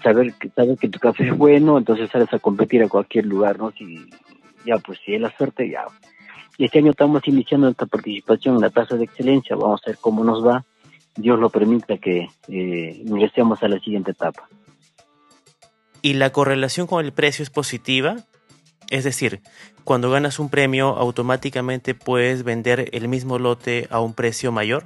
Saber 0.02 0.32
saber 0.54 0.78
que 0.78 0.88
tu 0.88 1.00
café 1.00 1.26
es 1.26 1.36
bueno, 1.36 1.76
entonces 1.76 2.08
sales 2.10 2.32
a 2.32 2.38
competir 2.38 2.82
a 2.82 2.88
cualquier 2.88 3.26
lugar, 3.26 3.58
¿no? 3.58 3.72
Si, 3.72 4.08
ya 4.64 4.76
pues 4.78 4.98
si 5.04 5.14
es 5.14 5.20
la 5.20 5.34
suerte, 5.36 5.68
ya. 5.68 5.84
Y 6.56 6.64
este 6.64 6.78
año 6.78 6.90
estamos 6.90 7.22
iniciando 7.26 7.66
nuestra 7.66 7.86
participación 7.86 8.56
en 8.56 8.62
la 8.62 8.70
tasa 8.70 8.96
de 8.96 9.04
excelencia, 9.04 9.56
vamos 9.56 9.80
a 9.84 9.90
ver 9.90 9.98
cómo 10.00 10.24
nos 10.24 10.44
va. 10.44 10.64
Dios 11.16 11.38
lo 11.38 11.50
permita 11.50 11.98
que 11.98 12.28
eh, 12.48 13.02
ingresemos 13.04 13.62
a 13.62 13.68
la 13.68 13.78
siguiente 13.80 14.12
etapa. 14.12 14.48
¿Y 16.02 16.14
la 16.14 16.30
correlación 16.30 16.86
con 16.86 17.04
el 17.04 17.12
precio 17.12 17.42
es 17.42 17.50
positiva? 17.50 18.16
Es 18.90 19.04
decir, 19.04 19.40
cuando 19.84 20.10
ganas 20.10 20.38
un 20.38 20.48
premio, 20.48 20.96
automáticamente 20.96 21.94
puedes 21.94 22.44
vender 22.44 22.88
el 22.92 23.08
mismo 23.08 23.38
lote 23.38 23.86
a 23.90 24.00
un 24.00 24.14
precio 24.14 24.52
mayor. 24.52 24.84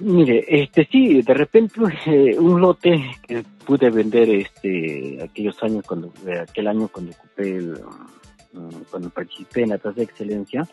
Mire, 0.00 0.44
este 0.48 0.86
sí, 0.90 1.22
de 1.22 1.34
repente 1.34 1.80
eh, 2.06 2.38
un 2.38 2.60
lote 2.60 3.10
que 3.26 3.44
pude 3.64 3.90
vender 3.90 4.28
este 4.30 5.22
aquellos 5.22 5.62
años 5.62 5.84
cuando 5.86 6.12
aquel 6.42 6.68
año 6.68 6.88
cuando 6.88 7.12
ocupé 7.12 7.56
el, 7.56 7.78
Mm, 8.52 8.82
cuando 8.90 9.10
participé 9.10 9.62
en 9.62 9.70
la 9.70 9.78
tasa 9.78 9.96
de 9.96 10.02
excelencia, 10.02 10.66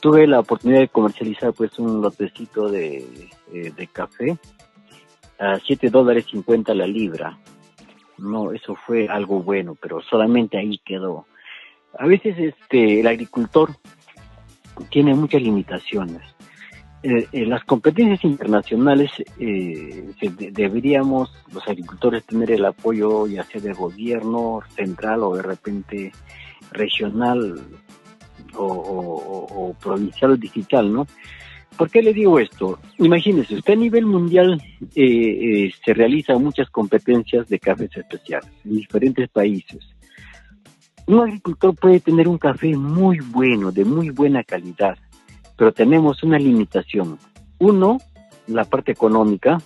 tuve 0.00 0.26
la 0.26 0.40
oportunidad 0.40 0.80
de 0.80 0.88
comercializar 0.88 1.52
pues 1.52 1.78
un 1.78 2.00
lotecito 2.00 2.68
de, 2.68 3.28
eh, 3.52 3.88
café 3.92 4.38
a 5.38 5.58
7 5.58 5.90
dólares 5.90 6.26
50 6.30 6.74
la 6.74 6.86
libra. 6.86 7.38
No, 8.16 8.52
eso 8.52 8.76
fue 8.86 9.08
algo 9.08 9.42
bueno, 9.42 9.76
pero 9.80 10.00
solamente 10.00 10.56
ahí 10.56 10.78
quedó. 10.78 11.26
A 11.98 12.06
veces 12.06 12.38
este 12.38 13.00
el 13.00 13.06
agricultor 13.06 13.70
tiene 14.90 15.14
muchas 15.14 15.42
limitaciones. 15.42 16.22
Eh, 17.06 17.44
las 17.44 17.62
competencias 17.64 18.24
internacionales 18.24 19.10
eh, 19.38 20.10
deberíamos 20.52 21.30
los 21.52 21.68
agricultores 21.68 22.24
tener 22.24 22.50
el 22.50 22.64
apoyo 22.64 23.26
ya 23.26 23.44
sea 23.44 23.60
del 23.60 23.74
gobierno 23.74 24.62
central 24.74 25.22
o 25.22 25.36
de 25.36 25.42
repente 25.42 26.12
regional 26.72 27.60
o, 28.56 29.76
provincial 29.82 30.40
digital, 30.40 30.90
¿no? 30.90 31.06
¿Por 31.76 31.90
qué 31.90 32.00
le 32.00 32.14
digo 32.14 32.38
esto? 32.38 32.78
Imagínese, 32.98 33.56
usted 33.56 33.74
a 33.74 33.76
nivel 33.76 34.06
mundial 34.06 34.62
eh, 34.94 35.66
eh, 35.66 35.72
se 35.84 35.92
realizan 35.92 36.42
muchas 36.42 36.70
competencias 36.70 37.46
de 37.48 37.58
cafés 37.58 37.90
especiales 37.96 38.50
en 38.64 38.76
diferentes 38.76 39.28
países. 39.28 39.80
Un 41.06 41.20
agricultor 41.20 41.74
puede 41.74 42.00
tener 42.00 42.28
un 42.28 42.38
café 42.38 42.74
muy 42.74 43.18
bueno, 43.18 43.72
de 43.72 43.84
muy 43.84 44.08
buena 44.08 44.42
calidad, 44.42 44.96
pero 45.56 45.72
tenemos 45.72 46.22
una 46.22 46.38
limitación. 46.38 47.18
Uno, 47.58 47.98
la 48.46 48.64
parte 48.64 48.92
económica. 48.92 49.60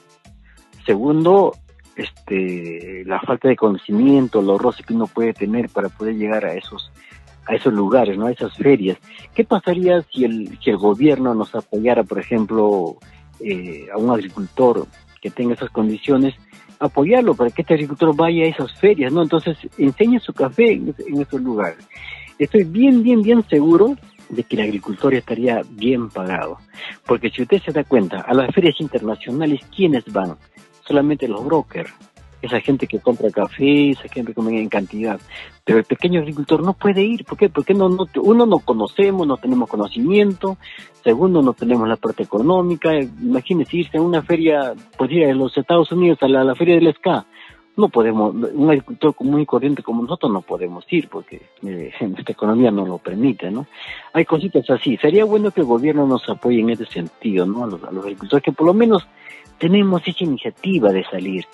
Segundo, 0.85 1.55
este, 1.97 3.05
la 3.05 3.21
falta 3.21 3.49
de 3.49 3.57
conocimiento, 3.57 4.43
los 4.43 4.61
roces 4.61 4.87
que 4.87 4.95
uno 4.95 5.07
puede 5.07 5.33
tener 5.33 5.69
para 5.69 5.89
poder 5.89 6.17
llegar 6.17 6.45
a 6.45 6.55
esos 6.55 6.91
a 7.47 7.55
esos 7.55 7.73
lugares, 7.73 8.19
¿no? 8.19 8.27
A 8.27 8.31
esas 8.31 8.55
ferias. 8.59 8.99
¿Qué 9.35 9.43
pasaría 9.43 10.03
si 10.13 10.25
el, 10.25 10.59
si 10.63 10.69
el 10.69 10.77
gobierno 10.77 11.35
nos 11.35 11.55
apoyara, 11.55 12.05
por 12.05 12.19
ejemplo, 12.19 12.99
eh, 13.41 13.87
a 13.91 13.97
un 13.97 14.11
agricultor 14.11 14.87
que 15.23 15.31
tenga 15.31 15.55
esas 15.55 15.71
condiciones, 15.71 16.35
apoyarlo 16.79 17.35
para 17.35 17.51
que 17.51 17.63
este 17.63 17.73
agricultor 17.73 18.15
vaya 18.15 18.45
a 18.45 18.49
esas 18.49 18.73
ferias, 18.79 19.15
¿no? 19.15 19.23
Entonces, 19.23 19.57
enseñe 19.79 20.21
su 20.21 20.35
café 20.35 20.73
en, 20.73 20.95
en 21.07 21.23
esos 21.23 21.41
lugares. 21.41 21.89
Estoy 22.39 22.65
bien, 22.65 23.03
bien, 23.03 23.23
bien 23.23 23.43
seguro 23.49 23.97
de 24.29 24.43
que 24.43 24.57
el 24.57 24.63
agricultor 24.63 25.15
estaría 25.15 25.63
bien 25.71 26.09
pagado. 26.09 26.59
Porque 27.07 27.31
si 27.31 27.43
usted 27.43 27.63
se 27.63 27.73
da 27.73 27.85
cuenta, 27.85 28.21
a 28.21 28.35
las 28.35 28.55
ferias 28.55 28.81
internacionales, 28.81 29.61
¿quiénes 29.75 30.05
van? 30.13 30.37
solamente 30.89 31.29
los 31.29 31.45
brokers, 31.45 31.93
esa 32.41 32.61
gente 32.61 32.87
que 32.87 33.01
compra 33.01 33.31
café, 33.31 33.91
esa 33.91 34.09
gente 34.09 34.31
que 34.31 34.35
come 34.35 34.61
en 34.61 34.69
cantidad. 34.69 35.21
Pero 35.65 35.79
el 35.79 35.85
pequeño 35.85 36.21
agricultor 36.21 36.63
no 36.63 36.73
puede 36.73 37.03
ir. 37.03 37.25
¿Por 37.25 37.37
qué? 37.37 37.51
Porque 37.51 37.75
no, 37.75 37.89
uno 38.23 38.47
no 38.47 38.59
conocemos, 38.61 39.27
no 39.27 39.37
tenemos 39.37 39.69
conocimiento. 39.69 40.57
Segundo, 41.03 41.43
no 41.43 41.53
tenemos 41.53 41.89
la 41.89 41.97
parte 41.97 42.23
económica. 42.23 42.95
Imagínese 42.95 43.79
irse 43.79 43.99
a 43.99 44.03
una 44.03 44.23
feria, 44.23 44.73
pues 44.97 45.11
ir 45.11 45.27
a 45.27 45.35
los 45.35 45.57
Estados 45.57 45.91
Unidos, 45.93 46.19
a 46.23 46.29
la, 46.29 46.55
feria 46.55 46.77
del 46.77 46.95
SCA. 46.95 47.27
No 47.79 47.89
podemos, 47.89 48.35
un 48.35 48.69
agricultor 48.69 49.15
común 49.15 49.41
y 49.41 49.47
corriente 49.47 49.85
como 49.85 50.03
nosotros 50.03 50.33
no 50.33 50.43
podemos 50.43 50.85
ir 50.91 51.09
porque 51.09 51.41
eh, 51.65 51.93
nuestra 52.01 52.33
economía 52.33 52.73
no 52.73 52.85
lo 52.85 52.99
permite, 52.99 53.53
¿no? 53.53 53.67
Hay 54.13 54.25
cositas 54.25 54.69
así. 54.69 54.97
Sería 54.97 55.25
bueno 55.25 55.53
que 55.53 55.61
el 55.61 55.67
gobierno 55.67 56.05
nos 56.05 56.29
apoye 56.29 56.59
en 56.59 56.71
ese 56.71 56.87
sentido, 56.87 57.47
¿no? 57.47 57.63
A 57.63 57.67
los, 57.69 57.85
a 57.85 57.93
los 57.93 58.05
agricultores 58.05 58.43
que 58.43 58.51
por 58.51 58.67
lo 58.67 58.75
menos 58.75 59.07
tenemos 59.59 60.03
esa 60.07 60.25
iniciativa 60.25 60.91
de 60.93 61.05
salir. 61.05 61.47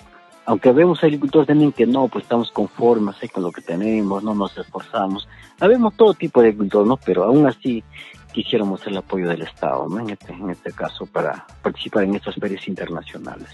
Aunque 0.47 0.71
vemos 0.71 1.03
agricultores 1.03 1.47
también 1.47 1.71
que 1.71 1.85
no, 1.85 2.07
pues 2.07 2.23
estamos 2.23 2.51
conformes 2.51 3.17
con 3.31 3.43
lo 3.43 3.51
que 3.51 3.61
tenemos, 3.61 4.23
no 4.23 4.33
nos 4.33 4.57
esforzamos. 4.57 5.27
Habemos 5.59 5.95
todo 5.95 6.15
tipo 6.15 6.41
de 6.41 6.47
agricultores, 6.47 6.87
¿no? 6.87 6.97
Pero 6.97 7.23
aún 7.23 7.45
así 7.45 7.83
quisiéramos 8.31 8.85
el 8.87 8.97
apoyo 8.97 9.29
del 9.29 9.43
Estado, 9.43 9.87
¿no? 9.87 9.99
En 9.99 10.09
este, 10.09 10.33
en 10.33 10.49
este 10.49 10.71
caso, 10.71 11.05
para 11.05 11.45
participar 11.61 12.03
en 12.03 12.15
estas 12.15 12.35
ferias 12.35 12.67
internacionales. 12.67 13.49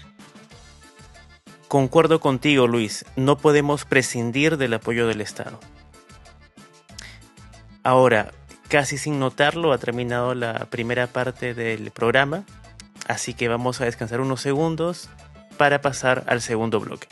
Concuerdo 1.72 2.20
contigo, 2.20 2.66
Luis. 2.66 3.06
No 3.16 3.38
podemos 3.38 3.86
prescindir 3.86 4.58
del 4.58 4.74
apoyo 4.74 5.06
del 5.06 5.22
Estado. 5.22 5.58
Ahora, 7.82 8.30
casi 8.68 8.98
sin 8.98 9.18
notarlo, 9.18 9.72
ha 9.72 9.78
terminado 9.78 10.34
la 10.34 10.66
primera 10.66 11.06
parte 11.06 11.54
del 11.54 11.90
programa, 11.90 12.44
así 13.08 13.32
que 13.32 13.48
vamos 13.48 13.80
a 13.80 13.86
descansar 13.86 14.20
unos 14.20 14.42
segundos 14.42 15.08
para 15.56 15.80
pasar 15.80 16.24
al 16.26 16.42
segundo 16.42 16.78
bloque. 16.78 17.08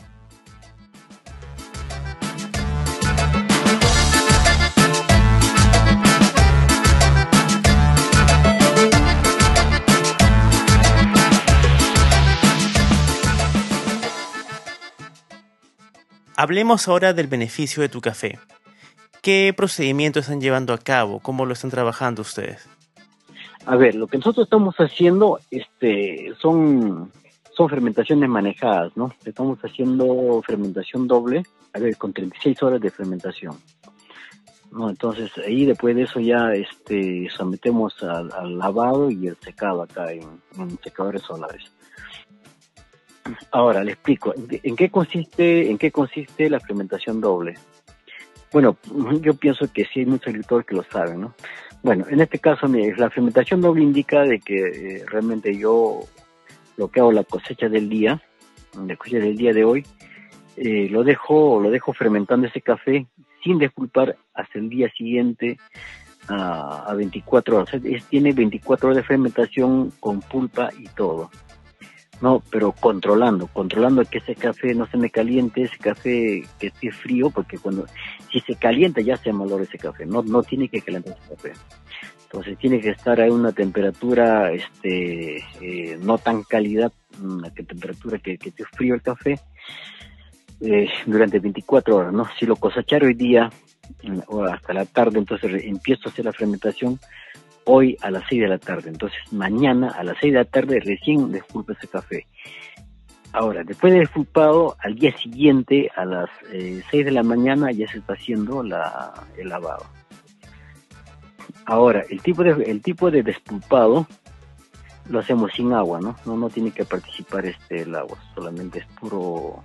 Hablemos 16.42 16.88
ahora 16.88 17.12
del 17.12 17.26
beneficio 17.26 17.82
de 17.82 17.90
tu 17.90 18.00
café. 18.00 18.38
¿Qué 19.20 19.52
procedimientos 19.54 20.22
están 20.22 20.40
llevando 20.40 20.72
a 20.72 20.78
cabo? 20.78 21.20
¿Cómo 21.20 21.44
lo 21.44 21.52
están 21.52 21.70
trabajando 21.70 22.22
ustedes? 22.22 22.66
A 23.66 23.76
ver, 23.76 23.94
lo 23.94 24.06
que 24.06 24.16
nosotros 24.16 24.46
estamos 24.46 24.74
haciendo 24.76 25.38
este, 25.50 26.32
son, 26.40 27.12
son 27.54 27.68
fermentaciones 27.68 28.30
manejadas, 28.30 28.96
¿no? 28.96 29.12
Estamos 29.22 29.58
haciendo 29.58 30.40
fermentación 30.46 31.06
doble, 31.06 31.42
a 31.74 31.78
ver, 31.78 31.98
con 31.98 32.14
36 32.14 32.62
horas 32.62 32.80
de 32.80 32.90
fermentación. 32.90 33.58
¿no? 34.72 34.88
Entonces, 34.88 35.30
ahí 35.46 35.66
después 35.66 35.94
de 35.94 36.04
eso 36.04 36.20
ya 36.20 36.54
este, 36.54 37.28
sometemos 37.36 38.02
al, 38.02 38.56
lavado 38.56 39.10
y 39.10 39.26
el 39.26 39.36
secado 39.36 39.82
acá 39.82 40.10
en, 40.10 40.22
en 40.56 40.78
secadores 40.82 41.20
solares. 41.20 41.70
Ahora 43.50 43.84
le 43.84 43.92
explico 43.92 44.34
en 44.36 44.76
qué 44.76 44.90
consiste 44.90 45.70
en 45.70 45.78
qué 45.78 45.90
consiste 45.90 46.48
la 46.48 46.60
fermentación 46.60 47.20
doble. 47.20 47.54
Bueno, 48.52 48.76
yo 49.20 49.34
pienso 49.34 49.70
que 49.72 49.84
sí 49.84 50.00
hay 50.00 50.06
muchos 50.06 50.28
agricultores 50.28 50.66
que 50.66 50.74
lo 50.74 50.82
saben, 50.84 51.20
¿no? 51.20 51.34
Bueno, 51.82 52.04
en 52.10 52.20
este 52.20 52.38
caso 52.38 52.66
la 52.66 53.10
fermentación 53.10 53.60
doble 53.60 53.82
indica 53.82 54.22
de 54.22 54.40
que 54.40 54.56
eh, 54.58 55.04
realmente 55.06 55.56
yo 55.56 56.00
lo 56.76 56.88
que 56.88 57.00
hago 57.00 57.12
la 57.12 57.24
cosecha 57.24 57.68
del 57.68 57.88
día, 57.88 58.20
la 58.86 58.96
cosecha 58.96 59.18
del 59.18 59.36
día 59.36 59.52
de 59.52 59.64
hoy, 59.64 59.86
eh, 60.56 60.88
lo 60.90 61.04
dejo 61.04 61.60
lo 61.60 61.70
dejo 61.70 61.92
fermentando 61.92 62.48
ese 62.48 62.60
café 62.60 63.06
sin 63.42 63.58
desculpar 63.58 64.16
hasta 64.34 64.58
el 64.58 64.68
día 64.68 64.90
siguiente 64.90 65.58
a, 66.28 66.90
a 66.90 66.94
24 66.94 67.56
horas. 67.56 67.74
Es, 67.84 68.04
tiene 68.06 68.32
24 68.32 68.88
horas 68.88 68.96
de 68.96 69.04
fermentación 69.04 69.90
con 70.00 70.20
pulpa 70.20 70.70
y 70.78 70.84
todo. 70.88 71.30
No, 72.20 72.42
pero 72.50 72.72
controlando, 72.72 73.46
controlando 73.46 74.04
que 74.04 74.18
ese 74.18 74.34
café 74.34 74.74
no 74.74 74.86
se 74.86 74.98
me 74.98 75.10
caliente, 75.10 75.62
ese 75.62 75.78
café 75.78 76.44
que 76.58 76.66
esté 76.66 76.90
frío, 76.92 77.30
porque 77.30 77.58
cuando, 77.58 77.86
si 78.30 78.40
se 78.40 78.56
calienta 78.56 79.00
ya 79.00 79.16
se 79.16 79.32
malora 79.32 79.64
ese 79.64 79.78
café, 79.78 80.04
no, 80.04 80.22
no 80.22 80.42
tiene 80.42 80.68
que 80.68 80.82
calentar 80.82 81.16
ese 81.18 81.34
café. 81.34 81.52
Entonces 82.24 82.58
tiene 82.58 82.80
que 82.80 82.90
estar 82.90 83.20
a 83.20 83.32
una 83.32 83.52
temperatura, 83.52 84.52
este, 84.52 85.38
eh, 85.60 85.98
no 86.00 86.18
tan 86.18 86.42
calidad, 86.44 86.92
una 87.20 87.50
temperatura 87.50 88.18
que, 88.18 88.38
que 88.38 88.50
esté 88.50 88.64
frío 88.66 88.94
el 88.94 89.02
café, 89.02 89.40
eh, 90.60 90.88
durante 91.06 91.38
24 91.38 91.96
horas, 91.96 92.12
¿no? 92.12 92.28
Si 92.38 92.44
lo 92.44 92.54
cosechar 92.54 93.02
hoy 93.02 93.14
día, 93.14 93.50
o 94.28 94.44
hasta 94.44 94.72
la 94.72 94.84
tarde, 94.84 95.18
entonces 95.18 95.64
empiezo 95.64 96.08
a 96.08 96.12
hacer 96.12 96.24
la 96.24 96.32
fermentación, 96.32 97.00
hoy 97.64 97.96
a 98.00 98.10
las 98.10 98.24
6 98.28 98.42
de 98.42 98.48
la 98.48 98.58
tarde. 98.58 98.90
Entonces 98.90 99.18
mañana 99.32 99.88
a 99.88 100.04
las 100.04 100.16
6 100.20 100.32
de 100.32 100.38
la 100.38 100.44
tarde 100.44 100.80
recién 100.80 101.30
desculpa 101.32 101.72
ese 101.72 101.88
café. 101.88 102.26
Ahora, 103.32 103.62
después 103.62 103.92
de 103.92 104.00
desculpado, 104.00 104.76
al 104.80 104.96
día 104.96 105.16
siguiente 105.16 105.88
a 105.94 106.04
las 106.04 106.30
eh, 106.52 106.82
6 106.90 107.04
de 107.04 107.10
la 107.12 107.22
mañana 107.22 107.70
ya 107.70 107.86
se 107.88 107.98
está 107.98 108.14
haciendo 108.14 108.62
la, 108.62 109.12
el 109.36 109.48
lavado. 109.48 109.86
Ahora, 111.64 112.02
el 112.10 112.20
tipo 112.22 112.42
de 112.42 112.50
el 112.64 112.82
tipo 112.82 113.10
de 113.10 113.22
despulpado 113.22 114.06
lo 115.08 115.18
hacemos 115.20 115.52
sin 115.52 115.72
agua, 115.72 116.00
¿no? 116.00 116.16
No, 116.24 116.36
no 116.36 116.48
tiene 116.50 116.72
que 116.72 116.84
participar 116.84 117.46
este 117.46 117.82
el 117.82 117.94
agua, 117.94 118.18
solamente 118.34 118.80
es 118.80 118.86
puro 118.98 119.62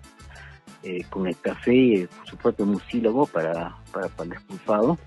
eh, 0.84 1.04
con 1.10 1.28
el 1.28 1.36
café 1.40 1.74
y 1.74 2.08
su 2.26 2.38
propio 2.38 2.66
mucílago 2.66 3.26
para, 3.26 3.76
para, 3.92 4.08
para 4.10 4.24
el 4.24 4.30
despulpado. 4.30 4.98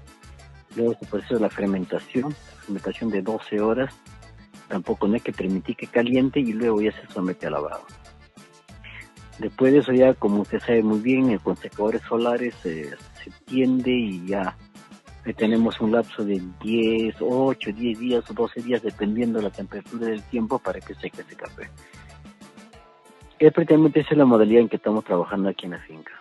Luego 0.78 0.94
se 0.94 1.16
hacer 1.16 1.40
la 1.40 1.50
fermentación, 1.50 2.32
fermentación 2.62 3.10
de 3.10 3.20
12 3.20 3.60
horas, 3.60 3.92
tampoco 4.68 5.08
no 5.08 5.14
hay 5.14 5.20
que 5.20 5.32
permitir 5.32 5.74
que 5.74 5.88
caliente 5.88 6.38
y 6.38 6.52
luego 6.52 6.80
ya 6.80 6.92
se 6.92 7.12
somete 7.12 7.48
a 7.48 7.50
lavado. 7.50 7.84
Después 9.40 9.72
de 9.72 9.80
eso 9.80 9.92
ya, 9.92 10.14
como 10.14 10.42
usted 10.42 10.60
sabe 10.60 10.84
muy 10.84 11.00
bien, 11.00 11.36
con 11.38 11.56
secadores 11.56 12.02
solares 12.02 12.54
se 12.62 12.96
tiende 13.46 13.90
y 13.90 14.26
ya 14.26 14.56
tenemos 15.34 15.80
un 15.80 15.92
lapso 15.92 16.24
de 16.24 16.40
10, 16.62 17.16
8, 17.20 17.70
10 17.72 17.98
días 17.98 18.30
o 18.30 18.34
12 18.34 18.62
días 18.62 18.82
dependiendo 18.82 19.38
de 19.38 19.44
la 19.44 19.50
temperatura 19.50 20.06
del 20.06 20.22
tiempo 20.22 20.60
para 20.60 20.80
que 20.80 20.94
seque 20.94 21.22
ese 21.22 21.34
café. 21.34 21.68
Es 23.38 23.52
prácticamente 23.52 24.00
esa 24.00 24.10
es 24.12 24.18
la 24.18 24.24
modalidad 24.24 24.62
en 24.62 24.68
que 24.68 24.76
estamos 24.76 25.04
trabajando 25.04 25.48
aquí 25.48 25.66
en 25.66 25.72
la 25.72 25.80
finca. 25.80 26.12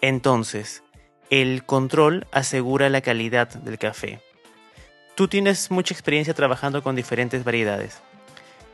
Entonces, 0.00 0.84
el 1.30 1.64
control 1.64 2.26
asegura 2.32 2.88
la 2.88 3.00
calidad 3.00 3.48
del 3.48 3.78
café. 3.78 4.20
Tú 5.14 5.28
tienes 5.28 5.70
mucha 5.70 5.92
experiencia 5.92 6.32
trabajando 6.32 6.82
con 6.82 6.96
diferentes 6.96 7.44
variedades, 7.44 8.00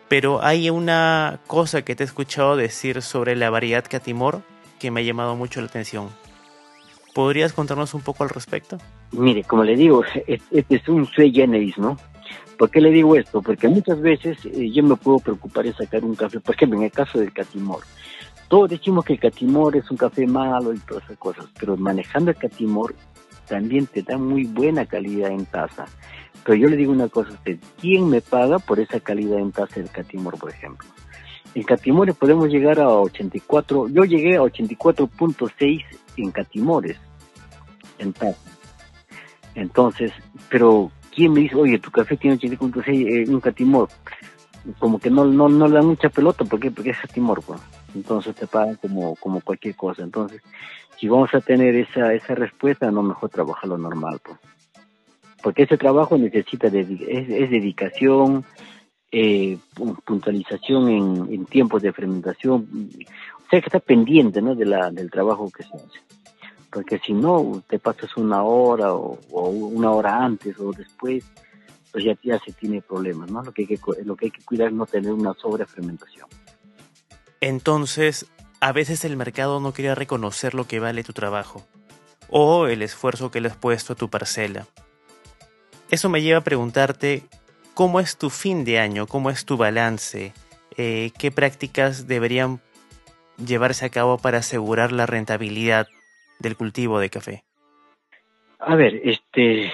pero 0.09 0.43
hay 0.45 0.71
una 0.71 1.41
cosa 1.47 1.83
que 1.83 1.97
te 1.97 2.05
he 2.05 2.07
escuchado 2.07 2.57
decir 2.57 3.03
sobre 3.03 3.35
la 3.35 3.51
variedad 3.51 3.85
Catimor 3.89 4.43
que 4.79 4.91
me 4.91 5.01
ha 5.01 5.05
llamado 5.05 5.35
mucho 5.37 5.61
la 5.61 5.67
atención. 5.67 6.11
¿Podrías 7.15 7.53
contarnos 7.53 7.95
un 7.95 8.03
poco 8.03 8.25
al 8.25 8.31
respecto? 8.31 8.79
Mire, 9.13 9.45
como 9.45 9.65
le 9.65 9.77
digo, 9.77 10.05
este 10.27 10.77
es 10.77 10.89
un 10.89 11.07
sui 11.07 11.33
generis, 11.33 11.79
¿no? 11.79 11.97
¿Por 12.59 12.71
qué 12.71 12.81
le 12.81 12.91
digo 12.91 13.17
esto? 13.17 13.41
Porque 13.43 13.69
muchas 13.69 14.01
veces 14.01 14.39
eh, 14.45 14.71
yo 14.71 14.83
me 14.83 14.97
puedo 14.97 15.19
preocupar 15.19 15.65
de 15.65 15.73
sacar 15.73 16.05
un 16.05 16.15
café, 16.15 16.41
por 16.41 16.55
ejemplo, 16.55 16.79
en 16.79 16.85
el 16.85 16.93
caso 16.93 17.19
del 17.19 17.33
Catimor. 17.33 17.81
Todos 18.55 18.71
decimos 18.71 19.05
que 19.05 19.15
el 19.15 19.19
Catimor 19.19 19.75
es 19.75 19.91
un 19.91 19.97
café 19.97 20.29
malo 20.29 20.73
y 20.73 20.79
todas 20.79 21.03
esas 21.03 21.19
cosas, 21.19 21.47
pero 21.59 21.77
manejando 21.77 22.31
el 22.31 22.37
Catimor 22.37 22.95
también 23.49 23.89
te 23.89 24.01
da 24.03 24.17
muy 24.17 24.45
buena 24.45 24.87
calidad 24.87 25.33
en 25.33 25.45
taza. 25.45 25.87
Pero 26.45 26.55
yo 26.59 26.69
le 26.69 26.77
digo 26.77 26.93
una 26.93 27.09
cosa 27.09 27.31
a 27.31 27.33
usted, 27.33 27.59
¿quién 27.81 28.09
me 28.09 28.21
paga 28.21 28.61
por 28.61 28.79
esa 28.79 29.01
calidad 29.01 29.41
en 29.41 29.51
tasa 29.51 29.81
del 29.81 29.91
Catimor, 29.91 30.39
por 30.39 30.51
ejemplo? 30.51 30.89
En 31.57 31.65
Catimores 31.65 32.15
podemos 32.15 32.49
llegar 32.49 32.79
a 32.79 32.89
84, 32.91 33.89
yo 33.89 34.05
llegué 34.05 34.37
a 34.37 34.43
84.6 34.43 35.85
en 36.19 36.31
Catimores, 36.31 36.97
en 37.99 38.13
tasa. 38.13 38.39
Entonces, 39.57 40.13
pero 40.49 40.93
¿quién 41.13 41.33
me 41.33 41.41
dice, 41.41 41.57
oye, 41.57 41.81
tu 41.81 41.91
café 41.91 42.17
tiene 42.17 42.39
84.6 42.39 42.87
en 42.87 43.31
eh, 43.31 43.35
un 43.35 43.41
Catimor? 43.41 43.89
Como 44.79 45.01
que 45.01 45.11
no, 45.11 45.25
no, 45.25 45.49
no 45.49 45.67
le 45.67 45.75
da 45.75 45.83
mucha 45.83 46.09
pelota, 46.09 46.45
¿por 46.45 46.61
qué? 46.61 46.71
Porque 46.71 46.91
es 46.91 46.99
Catimor, 47.01 47.43
pues. 47.45 47.61
Entonces 47.95 48.35
te 48.35 48.47
pagan 48.47 48.77
como, 48.77 49.17
como 49.17 49.41
cualquier 49.41 49.77
cosa. 49.77 50.03
Entonces, 50.03 50.43
si 50.99 51.09
vamos 51.09 51.33
a 51.35 51.41
tener 51.41 51.75
esa, 51.77 52.13
esa 52.13 52.35
respuesta, 52.35 52.91
no 52.91 53.03
mejor 53.03 53.31
trabajar 53.31 53.69
lo 53.69 53.79
normal, 53.79 54.21
pues 54.25 54.39
porque 55.45 55.65
ese 55.65 55.77
trabajo 55.77 56.17
necesita 56.17 56.71
de, 56.71 56.81
es, 56.81 57.51
dedicación, 57.51 58.47
eh, 59.13 59.59
puntualización 60.07 60.89
en, 60.89 61.45
tiempos 61.45 61.83
de 61.83 61.93
fermentación, 61.93 62.67
o 63.37 63.51
sea 63.51 63.61
que 63.61 63.67
está 63.67 63.79
pendiente 63.79 64.41
¿no? 64.41 64.55
de 64.55 64.65
la, 64.65 64.91
del 64.91 65.11
trabajo 65.11 65.51
que 65.55 65.63
se 65.63 65.77
hace. 65.77 66.01
Porque 66.73 66.99
si 66.99 67.13
no, 67.13 67.63
te 67.69 67.79
pasas 67.79 68.17
una 68.17 68.43
hora 68.43 68.95
o, 68.95 69.19
una 69.31 69.91
hora 69.91 70.25
antes 70.25 70.59
o 70.59 70.73
después, 70.73 71.25
pues 71.93 72.05
ya, 72.05 72.17
ya 72.23 72.39
se 72.39 72.53
tiene 72.53 72.81
problemas, 72.81 73.31
¿no? 73.31 73.43
Lo 73.43 73.53
que, 73.53 73.63
hay 73.63 73.69
que, 73.69 73.79
lo 74.03 74.17
que 74.17 74.25
hay 74.25 74.31
que 74.31 74.45
cuidar 74.45 74.69
es 74.69 74.75
no 74.75 74.87
tener 74.87 75.13
una 75.13 75.35
sobrefermentación. 75.35 76.27
Entonces, 77.47 78.25
a 78.61 78.73
veces 78.73 79.05
el 79.05 79.19
mercado 79.19 79.61
no 79.61 79.73
quiere 79.75 79.95
reconocer 79.95 80.55
lo 80.55 80.67
que 80.67 80.81
vale 80.81 81.05
tu 81.05 81.13
trabajo 81.13 81.63
o 82.31 82.69
el 82.69 82.81
esfuerzo 82.81 83.31
que 83.31 83.43
le 83.43 83.49
has 83.49 83.57
puesto 83.59 83.93
a 83.93 83.97
tu 83.97 84.09
parcela. 84.09 84.67
Eso 85.91 86.09
me 86.09 86.23
lleva 86.23 86.39
a 86.39 86.45
preguntarte 86.45 87.23
cómo 87.75 88.01
es 88.01 88.17
tu 88.17 88.31
fin 88.31 88.65
de 88.65 88.79
año, 88.79 89.07
cómo 89.07 89.29
es 89.29 89.45
tu 89.45 89.59
balance, 89.59 90.33
eh, 90.79 91.11
qué 91.19 91.31
prácticas 91.31 92.07
deberían 92.07 92.63
llevarse 93.37 93.85
a 93.85 93.91
cabo 93.91 94.17
para 94.17 94.39
asegurar 94.39 94.91
la 94.91 95.05
rentabilidad 95.05 95.87
del 96.39 96.57
cultivo 96.57 96.99
de 96.99 97.11
café. 97.11 97.45
A 98.59 98.75
ver, 98.75 99.03
este, 99.05 99.71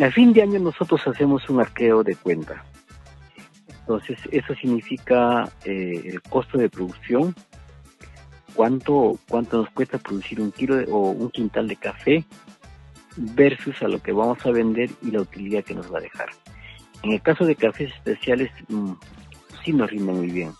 a 0.00 0.10
fin 0.10 0.32
de 0.32 0.42
año 0.42 0.58
nosotros 0.58 1.06
hacemos 1.06 1.48
un 1.48 1.60
arqueo 1.60 2.02
de 2.02 2.16
cuenta. 2.16 2.64
Entonces, 3.82 4.18
eso 4.30 4.54
significa 4.54 5.50
eh, 5.64 6.02
el 6.04 6.22
costo 6.22 6.56
de 6.56 6.68
producción, 6.68 7.34
cuánto, 8.54 9.18
cuánto 9.28 9.58
nos 9.58 9.70
cuesta 9.70 9.98
producir 9.98 10.40
un 10.40 10.52
kilo 10.52 10.76
o 10.90 11.10
un 11.10 11.30
quintal 11.30 11.66
de 11.66 11.76
café 11.76 12.24
versus 13.16 13.82
a 13.82 13.88
lo 13.88 14.00
que 14.00 14.12
vamos 14.12 14.44
a 14.46 14.50
vender 14.50 14.90
y 15.02 15.10
la 15.10 15.20
utilidad 15.20 15.64
que 15.64 15.74
nos 15.74 15.92
va 15.92 15.98
a 15.98 16.02
dejar. 16.02 16.28
En 17.02 17.12
el 17.12 17.20
caso 17.20 17.44
de 17.44 17.56
cafés 17.56 17.92
especiales, 17.92 18.50
mm, 18.68 18.92
sí 19.64 19.72
nos 19.72 19.90
rinde 19.90 20.12
muy 20.12 20.30
bien. 20.30 20.52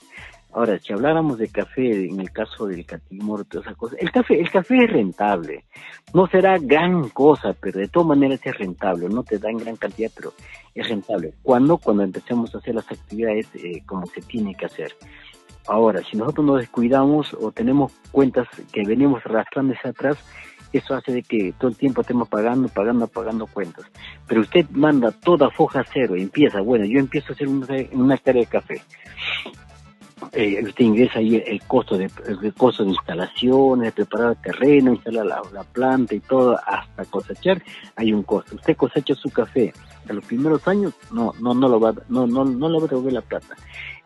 Ahora, 0.55 0.79
si 0.79 0.93
habláramos 0.93 1.39
de 1.39 1.49
café, 1.49 2.07
en 2.07 2.21
el 2.21 2.31
caso 2.31 2.67
del 2.67 2.85
catimor, 2.85 3.45
todas 3.47 3.67
esas 3.67 3.79
cosas, 3.79 3.99
el 4.01 4.11
café, 4.11 4.39
el 4.39 4.51
café 4.51 4.85
es 4.85 4.91
rentable. 4.91 5.65
No 6.13 6.27
será 6.27 6.59
gran 6.59 7.09
cosa, 7.09 7.55
pero 7.59 7.81
de 7.81 7.89
todas 7.89 8.09
maneras 8.09 8.41
es 8.45 8.59
rentable. 8.59 9.09
No 9.09 9.23
te 9.23 9.39
da 9.39 9.51
en 9.51 9.57
gran 9.57 9.77
cantidad, 9.77 10.11
pero 10.15 10.35
es 10.75 10.89
rentable. 10.89 11.33
¿Cuándo? 11.43 11.79
Cuando 11.79 12.03
empecemos 12.03 12.55
a 12.55 12.59
hacer 12.59 12.75
las 12.75 12.91
actividades 12.91 13.49
eh, 13.55 13.83
como 13.87 14.05
se 14.07 14.21
tiene 14.21 14.55
que 14.55 14.67
hacer. 14.67 14.95
Ahora, 15.67 16.03
si 16.11 16.17
nosotros 16.19 16.45
nos 16.45 16.59
descuidamos 16.59 17.35
o 17.35 17.51
tenemos 17.53 17.93
cuentas 18.11 18.47
que 18.73 18.83
venimos 18.85 19.25
arrastrando 19.25 19.73
hacia 19.73 19.91
atrás, 19.91 20.19
eso 20.73 20.95
hace 20.95 21.13
de 21.13 21.23
que 21.23 21.53
todo 21.59 21.71
el 21.71 21.77
tiempo 21.77 22.01
estemos 22.01 22.29
pagando, 22.29 22.69
pagando, 22.69 23.07
pagando 23.07 23.47
cuentas. 23.47 23.85
Pero 24.27 24.41
usted 24.41 24.67
manda 24.71 25.13
toda 25.13 25.51
foja 25.51 25.85
cero 25.93 26.17
y 26.17 26.23
empieza, 26.23 26.61
bueno, 26.61 26.85
yo 26.85 26.99
empiezo 26.99 27.33
a 27.33 27.35
hacer 27.35 27.49
una, 27.49 27.67
una 27.93 28.15
hectárea 28.15 28.43
de 28.43 28.47
café. 28.47 28.83
Eh, 30.33 30.63
usted 30.65 30.85
ingresa 30.85 31.19
ahí 31.19 31.43
el, 31.45 31.61
costo 31.63 31.99
de 31.99 32.11
el 32.27 32.55
costo 32.55 32.85
de 32.85 32.91
instalaciones, 32.91 33.93
preparar 33.93 34.31
el 34.31 34.37
terreno, 34.39 34.93
instalar 34.93 35.27
la, 35.27 35.43
la, 35.53 35.65
planta 35.65 36.15
y 36.15 36.21
todo, 36.21 36.59
hasta 36.67 37.05
cosechar, 37.07 37.63
hay 37.97 38.13
un 38.13 38.23
costo. 38.23 38.55
Usted 38.55 38.77
cosecha 38.77 39.15
su 39.15 39.31
café 39.31 39.73
en 40.09 40.17
los 40.17 40.25
primeros 40.25 40.67
años, 40.69 40.95
no, 41.11 41.33
no, 41.41 41.55
no 41.55 41.69
lo 41.69 41.81
va, 41.81 41.95
no, 42.09 42.27
no, 42.27 42.45
no 42.45 42.69
le 42.69 42.79
va 42.79 42.85
a 42.85 42.89
devolver 42.89 43.13
la 43.13 43.21
plata. 43.21 43.57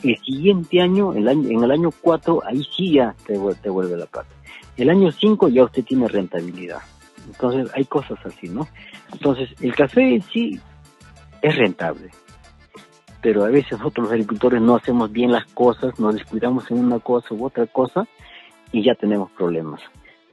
El 0.02 0.16
siguiente 0.18 0.80
año, 0.80 1.12
el 1.12 1.28
año, 1.28 1.48
en 1.48 1.62
el 1.62 1.70
año 1.70 1.90
4, 2.00 2.42
ahí 2.46 2.66
sí 2.76 2.92
ya 2.92 3.14
te, 3.26 3.38
te 3.62 3.70
vuelve 3.70 3.96
la 3.96 4.06
plata. 4.06 4.28
El 4.76 4.90
año 4.90 5.10
5 5.10 5.48
ya 5.48 5.64
usted 5.64 5.84
tiene 5.84 6.08
rentabilidad. 6.08 6.80
Entonces 7.26 7.70
hay 7.74 7.84
cosas 7.84 8.18
así, 8.24 8.48
¿no? 8.48 8.68
Entonces 9.12 9.50
el 9.60 9.74
café 9.74 10.20
sí 10.32 10.60
es 11.42 11.56
rentable, 11.56 12.10
pero 13.20 13.44
a 13.44 13.48
veces 13.48 13.72
nosotros 13.72 14.04
los 14.04 14.12
agricultores 14.12 14.60
no 14.60 14.76
hacemos 14.76 15.10
bien 15.10 15.32
las 15.32 15.46
cosas, 15.46 15.98
nos 15.98 16.14
descuidamos 16.14 16.70
en 16.70 16.78
una 16.78 16.98
cosa 16.98 17.34
u 17.34 17.44
otra 17.44 17.66
cosa 17.66 18.06
y 18.72 18.82
ya 18.82 18.94
tenemos 18.94 19.30
problemas. 19.32 19.80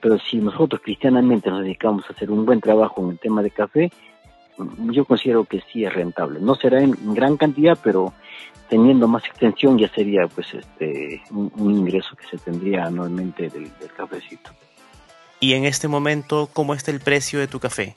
Pero 0.01 0.19
si 0.19 0.37
nosotros 0.37 0.81
cristianamente 0.83 1.49
nos 1.49 1.61
dedicamos 1.61 2.03
a 2.09 2.13
hacer 2.13 2.29
un 2.29 2.45
buen 2.45 2.59
trabajo 2.59 3.01
en 3.03 3.11
el 3.11 3.19
tema 3.19 3.41
de 3.41 3.51
café, 3.51 3.91
yo 4.91 5.05
considero 5.05 5.45
que 5.45 5.61
sí 5.71 5.85
es 5.85 5.93
rentable. 5.93 6.39
No 6.39 6.55
será 6.55 6.81
en 6.81 6.95
gran 7.13 7.37
cantidad, 7.37 7.77
pero 7.81 8.13
teniendo 8.69 9.07
más 9.07 9.25
extensión 9.25 9.77
ya 9.77 9.87
sería 9.89 10.27
pues 10.27 10.53
este 10.53 11.21
un, 11.31 11.51
ingreso 11.57 12.15
que 12.15 12.25
se 12.25 12.37
tendría 12.37 12.85
anualmente 12.85 13.49
del, 13.49 13.71
cafecito. 13.95 14.51
¿Y 15.39 15.53
en 15.53 15.65
este 15.65 15.87
momento 15.87 16.49
cómo 16.51 16.73
está 16.73 16.91
el 16.91 16.99
precio 16.99 17.39
de 17.39 17.47
tu 17.47 17.59
café? 17.59 17.95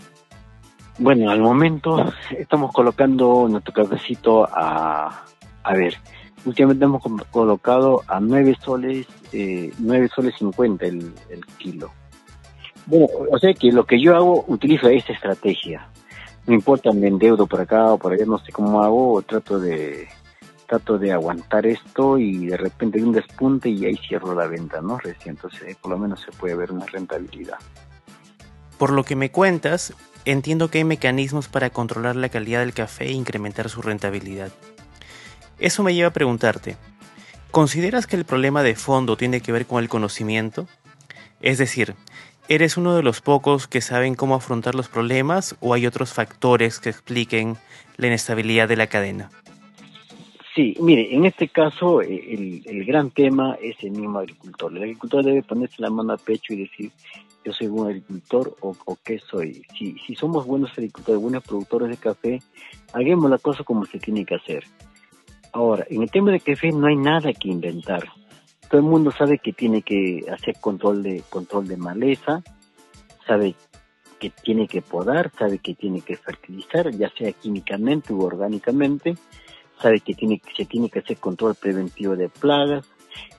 Bueno, 0.99 1.31
al 1.31 1.41
momento 1.41 2.13
estamos 2.31 2.73
colocando 2.73 3.47
nuestro 3.49 3.75
cafecito 3.75 4.49
a, 4.51 5.25
a 5.63 5.75
ver, 5.75 5.95
últimamente 6.47 6.85
hemos 6.85 7.03
colocado 7.31 8.03
a 8.07 8.19
9 8.19 8.57
soles, 8.65 9.07
eh, 9.33 9.73
9 9.79 10.09
soles 10.15 10.35
50 10.39 10.87
el, 10.87 11.13
kilo. 11.59 11.91
Bueno, 12.87 13.09
o 13.31 13.39
sea 13.39 13.53
que 13.53 13.73
lo 13.73 13.85
que 13.85 14.01
yo 14.01 14.17
hago, 14.17 14.45
utilizo 14.49 14.89
esta 14.89 15.13
estrategia. 15.13 15.89
No 16.47 16.55
importa, 16.55 16.93
me 16.93 17.09
endeudo 17.09 17.47
por 17.47 17.61
acá 17.61 17.93
o 17.93 17.99
por 17.99 18.13
allá, 18.13 18.25
no 18.25 18.39
sé 18.39 18.53
cómo 18.53 18.83
hago, 18.83 19.21
trato 19.23 19.59
de, 19.59 20.09
trato 20.67 20.97
de 20.97 21.13
aguantar 21.13 21.67
esto 21.67 22.17
y 22.17 22.47
de 22.47 22.57
repente 22.57 22.99
hay 22.99 23.05
un 23.05 23.13
despunte 23.13 23.69
y 23.69 23.85
ahí 23.85 23.97
cierro 23.97 24.35
la 24.35 24.47
venta, 24.47 24.81
¿no? 24.81 24.99
Recién, 24.99 25.35
entonces 25.35 25.77
por 25.77 25.91
lo 25.91 25.99
menos 25.99 26.21
se 26.21 26.31
puede 26.31 26.55
ver 26.55 26.71
una 26.71 26.87
rentabilidad. 26.87 27.59
Por 28.79 28.93
lo 28.93 29.03
que 29.03 29.17
me 29.17 29.33
cuentas, 29.33 29.93
entiendo 30.27 30.69
que 30.69 30.79
hay 30.79 30.85
mecanismos 30.85 31.49
para 31.49 31.71
controlar 31.71 32.17
la 32.17 32.29
calidad 32.29 32.61
del 32.61 32.75
café 32.75 33.07
e 33.07 33.13
incrementar 33.13 33.71
su 33.71 33.81
rentabilidad. 33.81 34.53
Eso 35.59 35.83
me 35.83 35.95
lleva 35.95 36.09
a 36.09 36.13
preguntarte, 36.13 36.77
¿consideras 37.51 38.07
que 38.07 38.17
el 38.17 38.27
problema 38.27 38.63
de 38.63 38.75
fondo 38.75 39.17
tiene 39.17 39.41
que 39.41 39.53
ver 39.53 39.67
con 39.67 39.83
el 39.83 39.89
conocimiento? 39.89 40.69
Es 41.41 41.59
decir, 41.59 41.95
¿eres 42.49 42.77
uno 42.77 42.95
de 42.95 43.03
los 43.03 43.21
pocos 43.23 43.67
que 43.69 43.81
saben 43.81 44.15
cómo 44.15 44.35
afrontar 44.35 44.75
los 44.75 44.89
problemas 44.89 45.57
o 45.61 45.73
hay 45.73 45.87
otros 45.87 46.13
factores 46.13 46.81
que 46.81 46.91
expliquen 46.91 47.57
la 47.97 48.09
inestabilidad 48.09 48.69
de 48.69 48.77
la 48.77 48.89
cadena? 48.89 49.31
Sí, 50.57 50.75
mire, 50.81 51.15
en 51.15 51.27
este 51.27 51.49
caso 51.49 52.01
eh, 52.01 52.63
el, 52.65 52.85
gran 52.87 53.11
tema 53.11 53.59
es 53.61 53.77
el 53.83 53.91
mismo 53.91 54.19
agricultor. 54.19 54.75
El 54.75 54.85
agricultor 54.85 55.23
debe 55.23 55.43
ponerse 55.43 55.83
la 55.83 55.91
mano 55.91 56.15
a 56.15 56.17
pecho 56.17 56.55
y 56.55 56.57
decir, 56.57 56.91
yo 57.47 57.53
soy 57.53 57.69
un 57.69 57.87
agricultor 57.87 58.57
o, 58.61 58.99
qué 59.05 59.21
soy. 59.21 59.63
Si, 59.79 59.97
si 60.05 60.17
somos 60.17 60.47
buenos 60.47 60.73
agricultores, 60.73 61.23
buenos 61.23 61.45
productores 61.45 61.89
de 61.89 61.97
café, 61.97 62.43
hagamos 62.93 63.31
la 63.31 63.39
cosa 63.39 63.63
como 63.63 63.85
se 63.85 64.01
tiene 64.01 64.25
que 64.25 64.35
hacer. 64.35 64.65
Ahora, 65.53 65.87
en 65.89 66.03
el 66.03 66.11
tema 66.11 66.33
de 66.33 66.41
café 66.41 66.73
no 66.73 66.89
hay 66.89 66.97
nada 66.97 67.33
que 67.33 67.49
inventar. 67.49 68.09
Todo 68.69 68.81
el 68.81 68.87
mundo 68.87 69.13
sabe 69.13 69.39
que 69.39 69.53
tiene 69.53 69.83
que 69.83 70.27
hacer 70.29 70.57
control 70.61 71.05
de, 71.05 71.23
control 71.31 71.69
de 71.69 71.77
maleza, 71.77 72.43
sabe 73.25 73.55
que 74.19 74.31
tiene 74.31 74.67
que 74.67 74.83
podar, 74.83 75.31
sabe 75.39 75.59
que 75.59 75.75
tiene 75.75 76.01
que 76.01 76.17
fertilizar, 76.17 76.91
ya 76.91 77.11
sea 77.11 77.31
químicamente 77.31 78.13
u 78.13 78.25
orgánicamente, 78.25 79.15
sabe 79.81 80.01
que 80.01 80.15
tiene, 80.15 80.43
se 80.57 80.65
tiene 80.65 80.91
que 80.91 80.99
hacer 80.99 81.19
control 81.19 81.55
preventivo 81.55 82.17
de 82.17 82.29
plagas. 82.29 82.85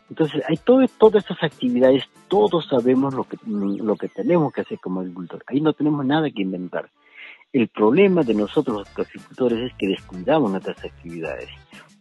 Entonces, 0.10 0.42
hay 0.48 0.56
todo, 0.56 0.88
todas 0.98 1.26
esas 1.26 1.44
actividades, 1.44 2.06
todos 2.28 2.68
sabemos 2.68 3.14
lo 3.14 3.24
que, 3.24 3.38
lo 3.46 3.96
que 3.96 4.10
tenemos 4.10 4.54
que 4.54 4.62
hacer 4.62 4.80
como 4.80 5.02
agricultor. 5.02 5.44
Ahí 5.48 5.62
no 5.62 5.74
tenemos 5.74 6.06
nada 6.06 6.30
que 6.30 6.42
inventar. 6.42 6.90
El 7.54 7.70
problema 7.70 8.24
de 8.24 8.34
nosotros 8.34 8.78
los 8.78 9.08
agricultores 9.08 9.72
es 9.72 9.78
que 9.78 9.88
descuidamos 9.88 10.52
nuestras 10.52 10.84
actividades. 10.84 11.50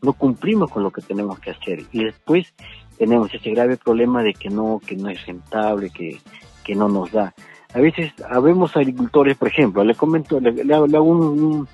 No 0.03 0.13
cumplimos 0.13 0.71
con 0.71 0.83
lo 0.83 0.91
que 0.91 1.03
tenemos 1.03 1.39
que 1.39 1.51
hacer. 1.51 1.83
Y 1.93 2.05
después 2.05 2.53
tenemos 2.99 3.33
ese 3.33 3.51
grave 3.51 3.77
problema 3.77 4.23
de 4.23 4.35
que 4.35 4.51
no, 4.51 4.81
que 4.85 4.97
no 4.97 5.09
es 5.09 5.25
rentable, 5.25 5.91
que, 5.91 6.21
que 6.65 6.75
no 6.75 6.89
nos 6.89 7.13
da. 7.13 7.35
A 7.73 7.81
veces 7.81 8.13
habemos 8.29 8.77
agricultores, 8.77 9.37
por 9.37 9.49
ejemplo, 9.49 9.85
le 9.85 9.95
comento, 9.95 10.41
le, 10.41 10.65
le 10.65 10.75
hago 10.75 11.05
un, 11.05 11.69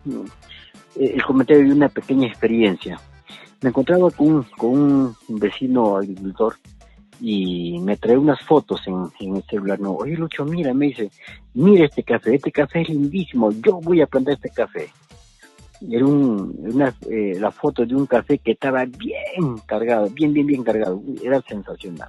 eh, 0.96 1.12
el 1.14 1.24
comentario 1.24 1.64
de 1.64 1.72
una 1.72 1.88
pequeña 1.88 2.26
experiencia. 2.26 3.00
Me 3.62 3.70
encontraba 3.70 4.10
con 4.10 4.26
un, 4.26 4.42
con 4.42 4.70
un 4.70 5.38
vecino 5.38 5.96
agricultor 5.96 6.56
y 7.24 7.78
me 7.78 7.96
trae 7.96 8.18
unas 8.18 8.42
fotos 8.42 8.80
en, 8.88 9.06
en, 9.20 9.36
el 9.36 9.44
celular. 9.44 9.78
No, 9.78 9.92
oye 9.92 10.16
Lucho, 10.16 10.44
mira, 10.44 10.74
me 10.74 10.86
dice, 10.86 11.08
mira 11.54 11.84
este 11.84 12.02
café, 12.02 12.34
este 12.34 12.50
café 12.50 12.80
es 12.80 12.88
lindísimo, 12.88 13.52
yo 13.52 13.80
voy 13.80 14.00
a 14.00 14.08
plantar 14.08 14.34
este 14.34 14.50
café. 14.50 14.90
Era 15.88 16.04
un, 16.04 16.56
una, 16.58 16.92
eh, 17.08 17.36
la 17.38 17.52
foto 17.52 17.86
de 17.86 17.94
un 17.94 18.06
café 18.06 18.38
que 18.38 18.52
estaba 18.52 18.84
bien 18.84 19.56
cargado, 19.66 20.10
bien, 20.10 20.32
bien, 20.32 20.46
bien 20.48 20.64
cargado, 20.64 21.00
era 21.22 21.40
sensacional. 21.42 22.08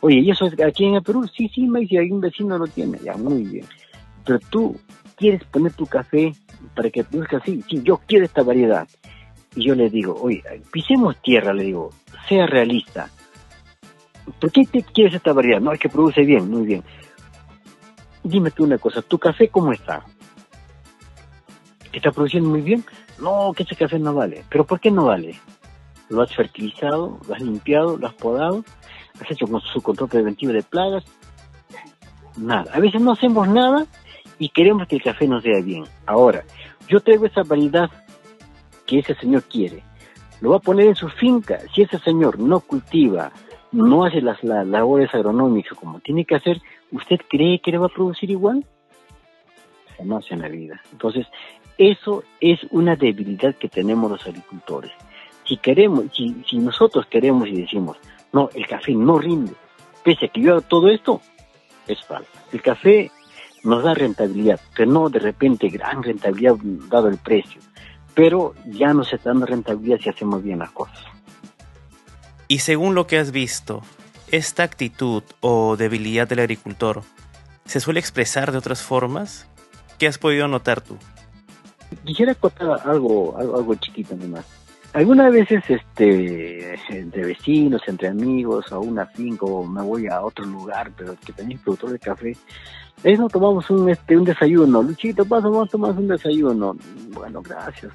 Oye, 0.00 0.20
¿y 0.20 0.30
eso 0.30 0.46
es 0.46 0.58
aquí 0.62 0.86
en 0.86 0.94
el 0.94 1.02
Perú? 1.02 1.26
Sí, 1.28 1.50
sí, 1.54 1.66
me 1.66 1.80
dice, 1.80 1.98
hay 1.98 2.10
un 2.10 2.20
vecino 2.22 2.56
lo 2.56 2.66
tiene, 2.66 2.98
ya, 3.04 3.14
muy 3.16 3.42
bien. 3.42 3.66
Pero 4.24 4.38
tú 4.50 4.76
quieres 5.16 5.44
poner 5.44 5.72
tu 5.74 5.84
café 5.86 6.32
para 6.74 6.88
que 6.88 7.04
produzca 7.04 7.38
así. 7.38 7.62
Sí, 7.68 7.82
yo 7.82 8.00
quiero 8.06 8.24
esta 8.24 8.42
variedad. 8.42 8.88
Y 9.54 9.66
yo 9.66 9.74
le 9.74 9.90
digo, 9.90 10.14
oye, 10.20 10.42
pisemos 10.72 11.20
tierra, 11.22 11.52
le 11.52 11.64
digo, 11.64 11.90
sea 12.28 12.46
realista. 12.46 13.10
¿Por 14.40 14.52
qué 14.52 14.64
te 14.64 14.82
quieres 14.82 15.14
esta 15.14 15.32
variedad? 15.32 15.60
No, 15.60 15.72
es 15.72 15.80
que 15.80 15.88
produce 15.88 16.22
bien, 16.22 16.50
muy 16.50 16.66
bien. 16.66 16.82
Dime 18.22 18.50
tú 18.50 18.64
una 18.64 18.78
cosa, 18.78 19.02
¿tu 19.02 19.18
café 19.18 19.48
cómo 19.48 19.72
está? 19.72 20.04
¿Está 21.92 22.10
produciendo 22.10 22.50
muy 22.50 22.60
bien? 22.60 22.84
No, 23.18 23.52
que 23.56 23.62
ese 23.62 23.76
café 23.76 23.98
no 23.98 24.12
vale. 24.12 24.44
¿Pero 24.50 24.64
por 24.64 24.80
qué 24.80 24.90
no 24.90 25.06
vale? 25.06 25.38
Lo 26.08 26.22
has 26.22 26.34
fertilizado, 26.34 27.18
lo 27.26 27.34
has 27.34 27.40
limpiado, 27.40 27.96
lo 27.96 28.06
has 28.06 28.14
podado, 28.14 28.64
has 29.20 29.30
hecho 29.30 29.46
con 29.46 29.60
su 29.60 29.80
control 29.80 30.08
preventivo 30.08 30.52
de 30.52 30.62
plagas. 30.62 31.04
Nada. 32.36 32.70
A 32.72 32.80
veces 32.80 33.00
no 33.00 33.12
hacemos 33.12 33.48
nada 33.48 33.86
y 34.38 34.50
queremos 34.50 34.86
que 34.88 34.96
el 34.96 35.02
café 35.02 35.26
nos 35.26 35.42
sea 35.42 35.60
bien. 35.62 35.84
Ahora, 36.04 36.44
yo 36.88 37.00
traigo 37.00 37.26
esa 37.26 37.42
variedad 37.42 37.90
que 38.86 38.98
ese 38.98 39.14
señor 39.14 39.44
quiere. 39.44 39.82
Lo 40.40 40.50
va 40.50 40.56
a 40.56 40.60
poner 40.60 40.88
en 40.88 40.96
su 40.96 41.08
finca. 41.08 41.60
Si 41.74 41.82
ese 41.82 41.98
señor 41.98 42.38
no 42.38 42.60
cultiva, 42.60 43.32
no 43.76 44.04
hace 44.04 44.20
las, 44.20 44.42
labores 44.42 45.14
agronómicas 45.14 45.78
como 45.78 46.00
tiene 46.00 46.24
que 46.24 46.36
hacer, 46.36 46.60
¿usted 46.90 47.18
cree 47.28 47.60
que 47.60 47.70
le 47.70 47.78
va 47.78 47.86
a 47.86 47.90
producir 47.90 48.30
igual? 48.30 48.64
Hace 50.16 50.34
en 50.34 50.42
la 50.42 50.48
vida. 50.48 50.80
Entonces, 50.92 51.26
eso 51.78 52.24
es 52.40 52.60
una 52.70 52.96
debilidad 52.96 53.54
que 53.54 53.68
tenemos 53.68 54.10
los 54.10 54.26
agricultores. 54.26 54.92
Si 55.44 55.56
queremos, 55.58 56.06
si, 56.14 56.42
si 56.48 56.58
nosotros 56.58 57.06
queremos 57.06 57.48
y 57.48 57.60
decimos, 57.62 57.98
no, 58.32 58.50
el 58.54 58.66
café 58.66 58.94
no 58.94 59.18
rinde, 59.18 59.52
pese 60.02 60.26
a 60.26 60.28
que 60.28 60.40
yo 60.40 60.52
hago 60.52 60.62
todo 60.62 60.88
esto, 60.88 61.20
es 61.86 62.02
falso. 62.04 62.30
El 62.52 62.62
café 62.62 63.10
nos 63.62 63.82
da 63.82 63.94
rentabilidad, 63.94 64.60
pero 64.74 64.90
no 64.90 65.08
de 65.08 65.18
repente 65.18 65.68
gran 65.68 66.02
rentabilidad 66.02 66.56
dado 66.88 67.08
el 67.08 67.18
precio, 67.18 67.60
pero 68.14 68.54
ya 68.66 68.92
nos 68.94 69.12
está 69.12 69.30
dando 69.30 69.46
rentabilidad 69.46 69.98
si 69.98 70.08
hacemos 70.08 70.42
bien 70.42 70.60
las 70.60 70.70
cosas. 70.70 71.15
Y 72.48 72.58
según 72.60 72.94
lo 72.94 73.06
que 73.06 73.18
has 73.18 73.32
visto, 73.32 73.82
esta 74.30 74.62
actitud 74.62 75.22
o 75.40 75.76
debilidad 75.76 76.28
del 76.28 76.40
agricultor 76.40 77.02
se 77.64 77.80
suele 77.80 78.00
expresar 78.00 78.52
de 78.52 78.58
otras 78.58 78.82
formas? 78.82 79.46
¿Qué 79.98 80.06
has 80.06 80.18
podido 80.18 80.48
notar 80.48 80.80
tú? 80.80 80.96
Quisiera 82.04 82.34
contar 82.34 82.80
algo, 82.84 83.36
algo, 83.36 83.56
algo 83.56 83.74
chiquito 83.76 84.16
nomás. 84.16 84.44
Algunas 84.92 85.30
veces, 85.30 85.62
este, 85.68 86.74
entre 86.88 87.26
vecinos, 87.26 87.82
entre 87.86 88.08
amigos, 88.08 88.72
a 88.72 88.78
una 88.78 89.04
finca 89.06 89.44
o 89.44 89.64
me 89.64 89.82
voy 89.82 90.06
a 90.06 90.22
otro 90.22 90.44
lugar, 90.46 90.90
pero 90.96 91.16
que 91.24 91.32
también 91.32 91.58
es 91.58 91.64
productor 91.64 91.90
de 91.90 91.98
café, 91.98 92.36
es 93.04 93.18
no 93.18 93.28
tomamos 93.28 93.68
un, 93.68 93.90
este, 93.90 94.16
un 94.16 94.24
desayuno. 94.24 94.82
Luchito, 94.82 95.24
pasa, 95.26 95.48
vamos 95.48 95.68
a 95.68 95.72
tomar 95.72 95.90
un 95.92 96.08
desayuno. 96.08 96.76
Bueno, 97.10 97.42
gracias. 97.42 97.92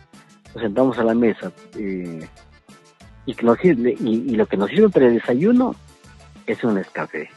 Nos 0.53 0.63
sentamos 0.63 0.97
a 0.99 1.03
la 1.03 1.15
mesa. 1.15 1.51
Eh, 1.75 2.27
y, 3.25 3.33
que 3.33 3.45
nos, 3.45 3.57
y, 3.63 3.69
y 3.69 4.35
lo 4.35 4.45
que 4.45 4.57
nos 4.57 4.69
sirve 4.69 4.89
para 4.89 5.07
el 5.07 5.15
desayuno 5.15 5.75
es 6.45 6.63
un 6.63 6.81
café. 6.91 7.29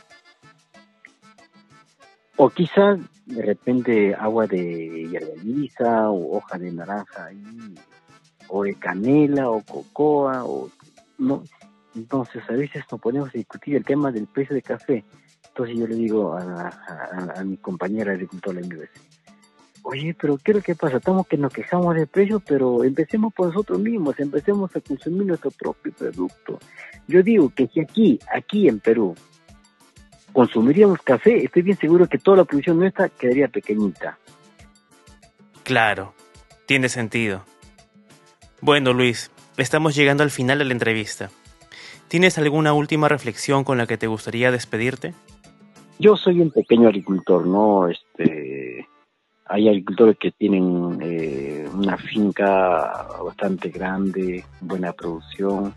O 2.37 2.51
quizás 2.51 2.99
de 3.27 3.43
repente 3.43 4.15
agua 4.15 4.47
de 4.47 5.09
hierba 5.09 6.11
o 6.11 6.37
hoja 6.37 6.59
de 6.59 6.73
naranja 6.73 7.31
o 8.49 8.65
de 8.65 8.75
canela 8.75 9.51
o 9.51 9.63
cocoa 9.63 10.45
o 10.45 10.71
no 11.19 11.43
entonces 11.95 12.43
a 12.49 12.53
veces 12.53 12.85
nos 12.91 13.01
ponemos 13.01 13.31
a 13.31 13.39
discutir 13.39 13.77
el 13.77 13.85
tema 13.85 14.13
del 14.13 14.27
precio 14.27 14.55
de 14.55 14.63
café 14.63 15.05
entonces 15.49 15.77
yo 15.77 15.87
le 15.87 15.95
digo 15.95 16.37
a, 16.37 17.43
mi 17.45 17.57
compañera 17.57 18.13
agricultora 18.13 18.61
en 18.61 18.69
mi 18.69 18.77
vez 18.77 18.91
oye 19.85 20.17
pero 20.21 20.37
qué 20.37 20.51
es 20.51 20.57
lo 20.57 20.63
que 20.63 20.75
pasa 20.75 20.97
estamos 20.97 21.27
que 21.29 21.37
nos 21.37 21.53
quejamos 21.53 21.95
del 21.95 22.09
precio 22.09 22.41
pero 22.41 22.83
empecemos 22.83 23.33
por 23.33 23.47
nosotros 23.47 23.79
mismos 23.79 24.19
empecemos 24.19 24.75
a 24.75 24.81
consumir 24.81 25.27
nuestro 25.27 25.53
propio 25.53 25.93
producto 25.93 26.59
yo 27.07 27.23
digo 27.23 27.53
que 27.55 27.69
si 27.69 27.81
aquí 27.81 28.19
aquí 28.33 28.69
en 28.69 28.81
Perú 28.81 29.15
consumiríamos 30.35 31.01
café, 31.01 31.45
estoy 31.45 31.63
bien 31.63 31.79
seguro 31.79 32.07
que 32.09 32.19
toda 32.19 32.39
la 32.39 32.45
producción 32.45 32.79
nuestra 32.79 33.09
quedaría 33.09 33.49
pequeñita. 33.49 34.19
Claro, 35.63 36.13
tiene 36.67 36.91
sentido. 36.91 37.45
Bueno, 38.61 38.93
Luis, 38.93 39.31
estamos 39.57 39.95
llegando 39.95 40.25
al 40.25 40.31
final 40.31 40.59
de 40.59 40.65
la 40.67 40.73
entrevista. 40.73 41.31
¿Tienes 42.09 42.37
alguna 42.37 42.75
última 42.75 43.09
reflexión 43.09 43.65
con 43.65 43.79
la 43.79 43.87
que 43.87 43.97
te 43.97 44.09
gustaría 44.09 44.51
despedirte? 44.51 45.15
Yo 45.99 46.17
soy 46.17 46.41
un 46.41 46.51
pequeño 46.51 46.89
agricultor, 46.89 47.47
¿no? 47.47 47.89
Este, 47.89 48.89
hay 49.47 49.69
agricultores 49.69 50.17
que 50.19 50.31
tienen 50.31 50.99
eh, 51.03 51.69
una 51.73 51.97
finca 51.97 53.09
bastante 53.23 53.69
grande, 53.69 54.45
buena 54.61 54.93
producción, 54.93 55.75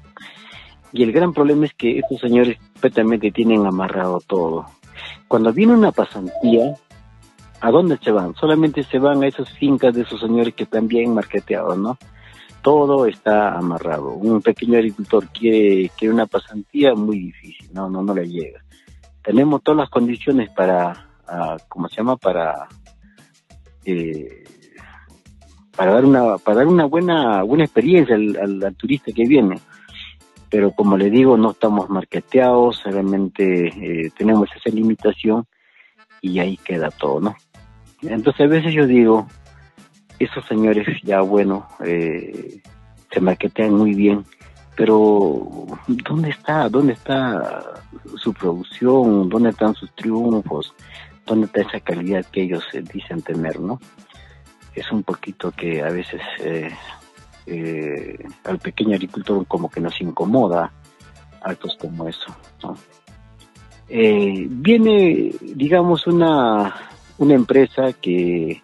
y 0.94 1.04
el 1.04 1.12
gran 1.12 1.34
problema 1.34 1.66
es 1.66 1.74
que 1.74 2.00
estos 2.00 2.20
señores 2.20 2.58
completamente 2.74 3.32
tienen 3.32 3.66
amarrado 3.66 4.22
todo. 4.26 4.66
Cuando 5.28 5.52
viene 5.52 5.74
una 5.74 5.92
pasantía, 5.92 6.76
¿a 7.60 7.72
dónde 7.72 7.98
se 7.98 8.12
van? 8.12 8.34
Solamente 8.36 8.84
se 8.84 8.98
van 8.98 9.22
a 9.22 9.28
esas 9.28 9.50
fincas 9.54 9.94
de 9.94 10.04
esos 10.04 10.20
señores 10.20 10.54
que 10.54 10.64
están 10.64 10.88
bien 10.88 11.14
marqueteados, 11.14 11.78
¿no? 11.78 11.98
Todo 12.62 13.06
está 13.06 13.58
amarrado. 13.58 14.14
Un 14.14 14.42
pequeño 14.42 14.78
agricultor 14.78 15.28
quiere, 15.28 15.92
quiere 15.98 16.14
una 16.14 16.26
pasantía 16.26 16.96
muy 16.96 17.20
difícil, 17.20 17.70
no, 17.74 17.90
no, 17.90 18.02
no 18.02 18.14
le 18.14 18.28
llega. 18.28 18.64
Tenemos 19.22 19.62
todas 19.62 19.80
las 19.80 19.90
condiciones 19.90 20.50
para, 20.52 21.10
uh, 21.28 21.58
¿cómo 21.68 21.90
se 21.90 21.98
llama? 21.98 22.16
Para, 22.16 22.70
eh, 23.88 24.44
para 25.76 25.94
dar 25.94 26.06
una, 26.06 26.38
para 26.38 26.58
dar 26.58 26.68
una 26.68 26.86
buena, 26.86 27.44
buena 27.44 27.64
experiencia 27.64 28.16
al 28.16 28.76
turista 28.76 29.12
que 29.12 29.26
viene 29.26 29.60
pero 30.50 30.72
como 30.72 30.98
le 30.98 31.10
digo, 31.10 31.38
no 31.38 31.52
estamos 31.52 31.90
marketeados, 31.90 32.84
realmente 32.84 33.68
eh, 33.68 34.12
tenemos 34.18 34.50
esa 34.56 34.74
limitación 34.74 35.46
y 36.22 36.40
ahí 36.40 36.58
queda 36.58 36.90
todo, 36.92 37.20
¿no? 37.20 37.36
Entonces 38.02 38.42
a 38.42 38.50
veces 38.50 38.74
yo 38.74 38.88
digo, 38.88 39.28
esos 40.20 40.46
señores 40.46 40.88
ya, 41.04 41.22
bueno, 41.22 41.68
eh, 41.84 42.62
se 43.12 43.20
marketean 43.20 43.74
muy 43.74 43.94
bien, 43.94 44.24
pero 44.76 45.66
¿dónde 45.88 46.30
está? 46.30 46.70
¿Dónde 46.70 46.94
está 46.94 47.82
su 48.16 48.34
producción? 48.34 49.28
¿Dónde 49.28 49.50
están 49.50 49.74
sus 49.76 49.92
triunfos? 49.96 50.74
¿Dónde 51.28 51.46
está 51.46 51.62
esa 51.62 51.80
calidad 51.82 52.26
que 52.26 52.42
ellos 52.42 52.64
eh, 52.74 52.82
dicen 52.92 53.22
tener, 53.22 53.60
no? 53.60 53.80
Es 54.74 54.92
un 54.92 55.04
poquito 55.04 55.52
que 55.52 55.84
a 55.84 55.90
veces 55.90 56.22
eh, 56.40 58.18
al 58.44 58.60
pequeño 58.60 58.96
agricultor 58.96 59.46
como 59.46 59.70
que 59.70 59.80
nos 59.80 60.00
incomoda 60.02 60.72
actos 61.42 61.78
como 61.80 62.08
eso. 62.08 62.36
Eh, 63.90 64.48
viene, 64.50 65.32
digamos, 65.42 66.08
una, 66.08 66.76
una 67.18 67.34
empresa 67.34 67.94
que, 67.94 68.62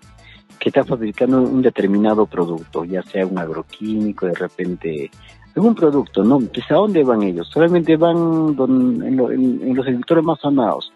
que 0.60 0.69
está 0.69 0.84
fabricando 0.84 1.41
un 1.41 1.62
determinado 1.62 2.26
producto, 2.26 2.84
ya 2.84 3.02
sea 3.04 3.26
un 3.26 3.38
agroquímico, 3.38 4.26
de 4.26 4.34
repente 4.34 5.12
algún 5.56 5.76
producto, 5.76 6.23
¿no? 6.23 6.39
Pues, 6.39 6.69
¿A 6.71 6.76
dónde 6.76 7.04
van 7.04 7.23
ellos? 7.23 7.47
Solamente 7.47 7.95
van 7.95 8.56
en, 8.58 9.04
en, 9.04 9.76
los 9.76 9.86
agricultores 9.86 10.23
más 10.23 10.39
sonados, 10.39 10.91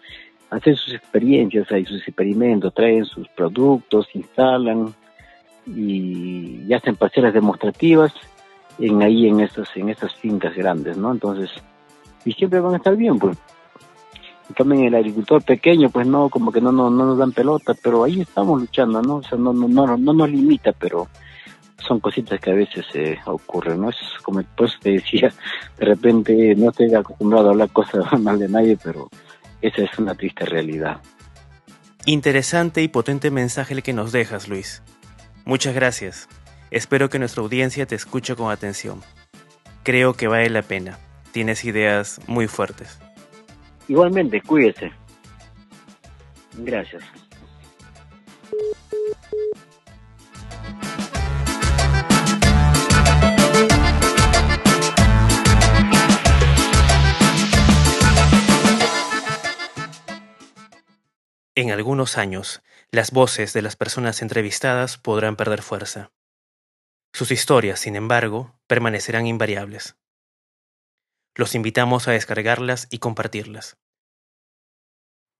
hacen 0.50 0.76
sus 0.76 0.94
experiencias, 0.94 1.70
hay 1.70 1.84
sus 1.84 2.06
experimentos, 2.06 2.74
traen 2.74 3.04
sus 3.04 3.28
productos, 3.28 4.08
instalan, 4.14 4.94
y, 5.66 6.64
y 6.66 6.72
hacen 6.72 6.96
parcelas 6.96 7.34
demostrativas 7.34 8.12
en 8.78 9.02
ahí 9.02 9.26
en 9.26 9.40
esas 9.40 9.68
en 9.76 9.88
esas 9.88 10.14
fincas 10.14 10.54
grandes, 10.54 10.96
¿no? 10.96 11.12
Entonces, 11.12 11.50
y 12.24 12.32
siempre 12.32 12.60
van 12.60 12.74
a 12.74 12.76
estar 12.78 12.96
bien, 12.96 13.18
pues. 13.18 13.36
Y 14.48 14.54
también 14.54 14.84
el 14.84 14.94
agricultor 14.94 15.42
pequeño, 15.42 15.90
pues 15.90 16.06
no, 16.06 16.30
como 16.30 16.50
que 16.50 16.60
no, 16.60 16.72
no, 16.72 16.88
no 16.88 17.04
nos 17.04 17.18
dan 17.18 17.32
pelota, 17.32 17.74
pero 17.82 18.04
ahí 18.04 18.22
estamos 18.22 18.60
luchando, 18.60 19.02
¿no? 19.02 19.16
O 19.16 19.22
sea, 19.22 19.36
no, 19.36 19.52
no, 19.52 19.68
no, 19.68 19.96
no 19.96 20.12
nos 20.12 20.30
limita, 20.30 20.72
pero 20.72 21.08
son 21.76 22.00
cositas 22.00 22.40
que 22.40 22.50
a 22.50 22.54
veces 22.54 22.86
eh, 22.94 23.18
ocurren, 23.26 23.82
¿no? 23.82 23.90
Es 23.90 23.96
como, 24.22 24.42
pues 24.56 24.78
te 24.80 24.92
decía, 24.92 25.32
de 25.78 25.84
repente 25.84 26.54
no 26.56 26.70
estoy 26.70 26.94
acostumbrado 26.94 27.48
a 27.48 27.50
hablar 27.50 27.70
cosas 27.70 28.04
mal 28.20 28.38
de 28.38 28.48
nadie, 28.48 28.78
pero 28.82 29.10
esa 29.62 29.82
es 29.82 29.98
una 29.98 30.14
triste 30.14 30.44
realidad. 30.44 31.00
Interesante 32.04 32.82
y 32.82 32.88
potente 32.88 33.30
mensaje 33.30 33.74
el 33.74 33.82
que 33.82 33.92
nos 33.92 34.12
dejas, 34.12 34.48
Luis. 34.48 34.82
Muchas 35.44 35.74
gracias. 35.74 36.28
Espero 36.70 37.08
que 37.08 37.18
nuestra 37.18 37.42
audiencia 37.42 37.86
te 37.86 37.94
escuche 37.94 38.36
con 38.36 38.50
atención. 38.50 39.02
Creo 39.82 40.14
que 40.14 40.28
vale 40.28 40.50
la 40.50 40.62
pena. 40.62 40.98
Tienes 41.32 41.64
ideas 41.64 42.20
muy 42.26 42.46
fuertes. 42.46 42.98
Igualmente, 43.88 44.40
cuídese. 44.42 44.92
Gracias. 46.58 47.02
En 61.58 61.70
algunos 61.72 62.18
años, 62.18 62.62
las 62.92 63.10
voces 63.10 63.52
de 63.52 63.62
las 63.62 63.74
personas 63.74 64.22
entrevistadas 64.22 64.96
podrán 64.96 65.34
perder 65.34 65.60
fuerza. 65.60 66.12
Sus 67.12 67.32
historias, 67.32 67.80
sin 67.80 67.96
embargo, 67.96 68.56
permanecerán 68.68 69.26
invariables. 69.26 69.96
Los 71.34 71.56
invitamos 71.56 72.06
a 72.06 72.12
descargarlas 72.12 72.86
y 72.92 73.00
compartirlas. 73.00 73.76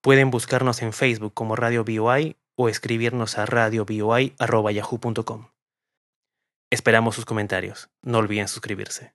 Pueden 0.01 0.33
buscarnos 0.33 0.83
en 0.83 0.93
Facebook 0.93 1.35
como 1.35 1.55
Radio 1.55 1.85
BOI 1.85 2.37
o 2.57 2.69
escribirnos 2.69 3.39
a 3.39 3.47
radioboi.yahoo.com. 3.47 5.53
Esperamos 6.73 7.15
sus 7.15 7.27
comentarios. 7.27 7.91
No 8.03 8.19
olviden 8.19 8.49
suscribirse. 8.49 9.15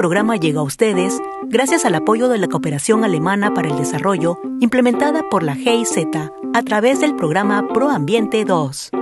Programa 0.00 0.36
llega 0.36 0.60
a 0.60 0.62
ustedes 0.62 1.20
gracias 1.42 1.84
al 1.84 1.94
apoyo 1.94 2.30
de 2.30 2.38
la 2.38 2.48
Cooperación 2.48 3.04
Alemana 3.04 3.52
para 3.52 3.68
el 3.68 3.76
Desarrollo 3.76 4.40
implementada 4.58 5.28
por 5.28 5.42
la 5.42 5.54
GIZ 5.54 6.06
a 6.54 6.62
través 6.62 7.02
del 7.02 7.14
programa 7.16 7.68
ProAmbiente 7.68 8.46
2. 8.46 8.92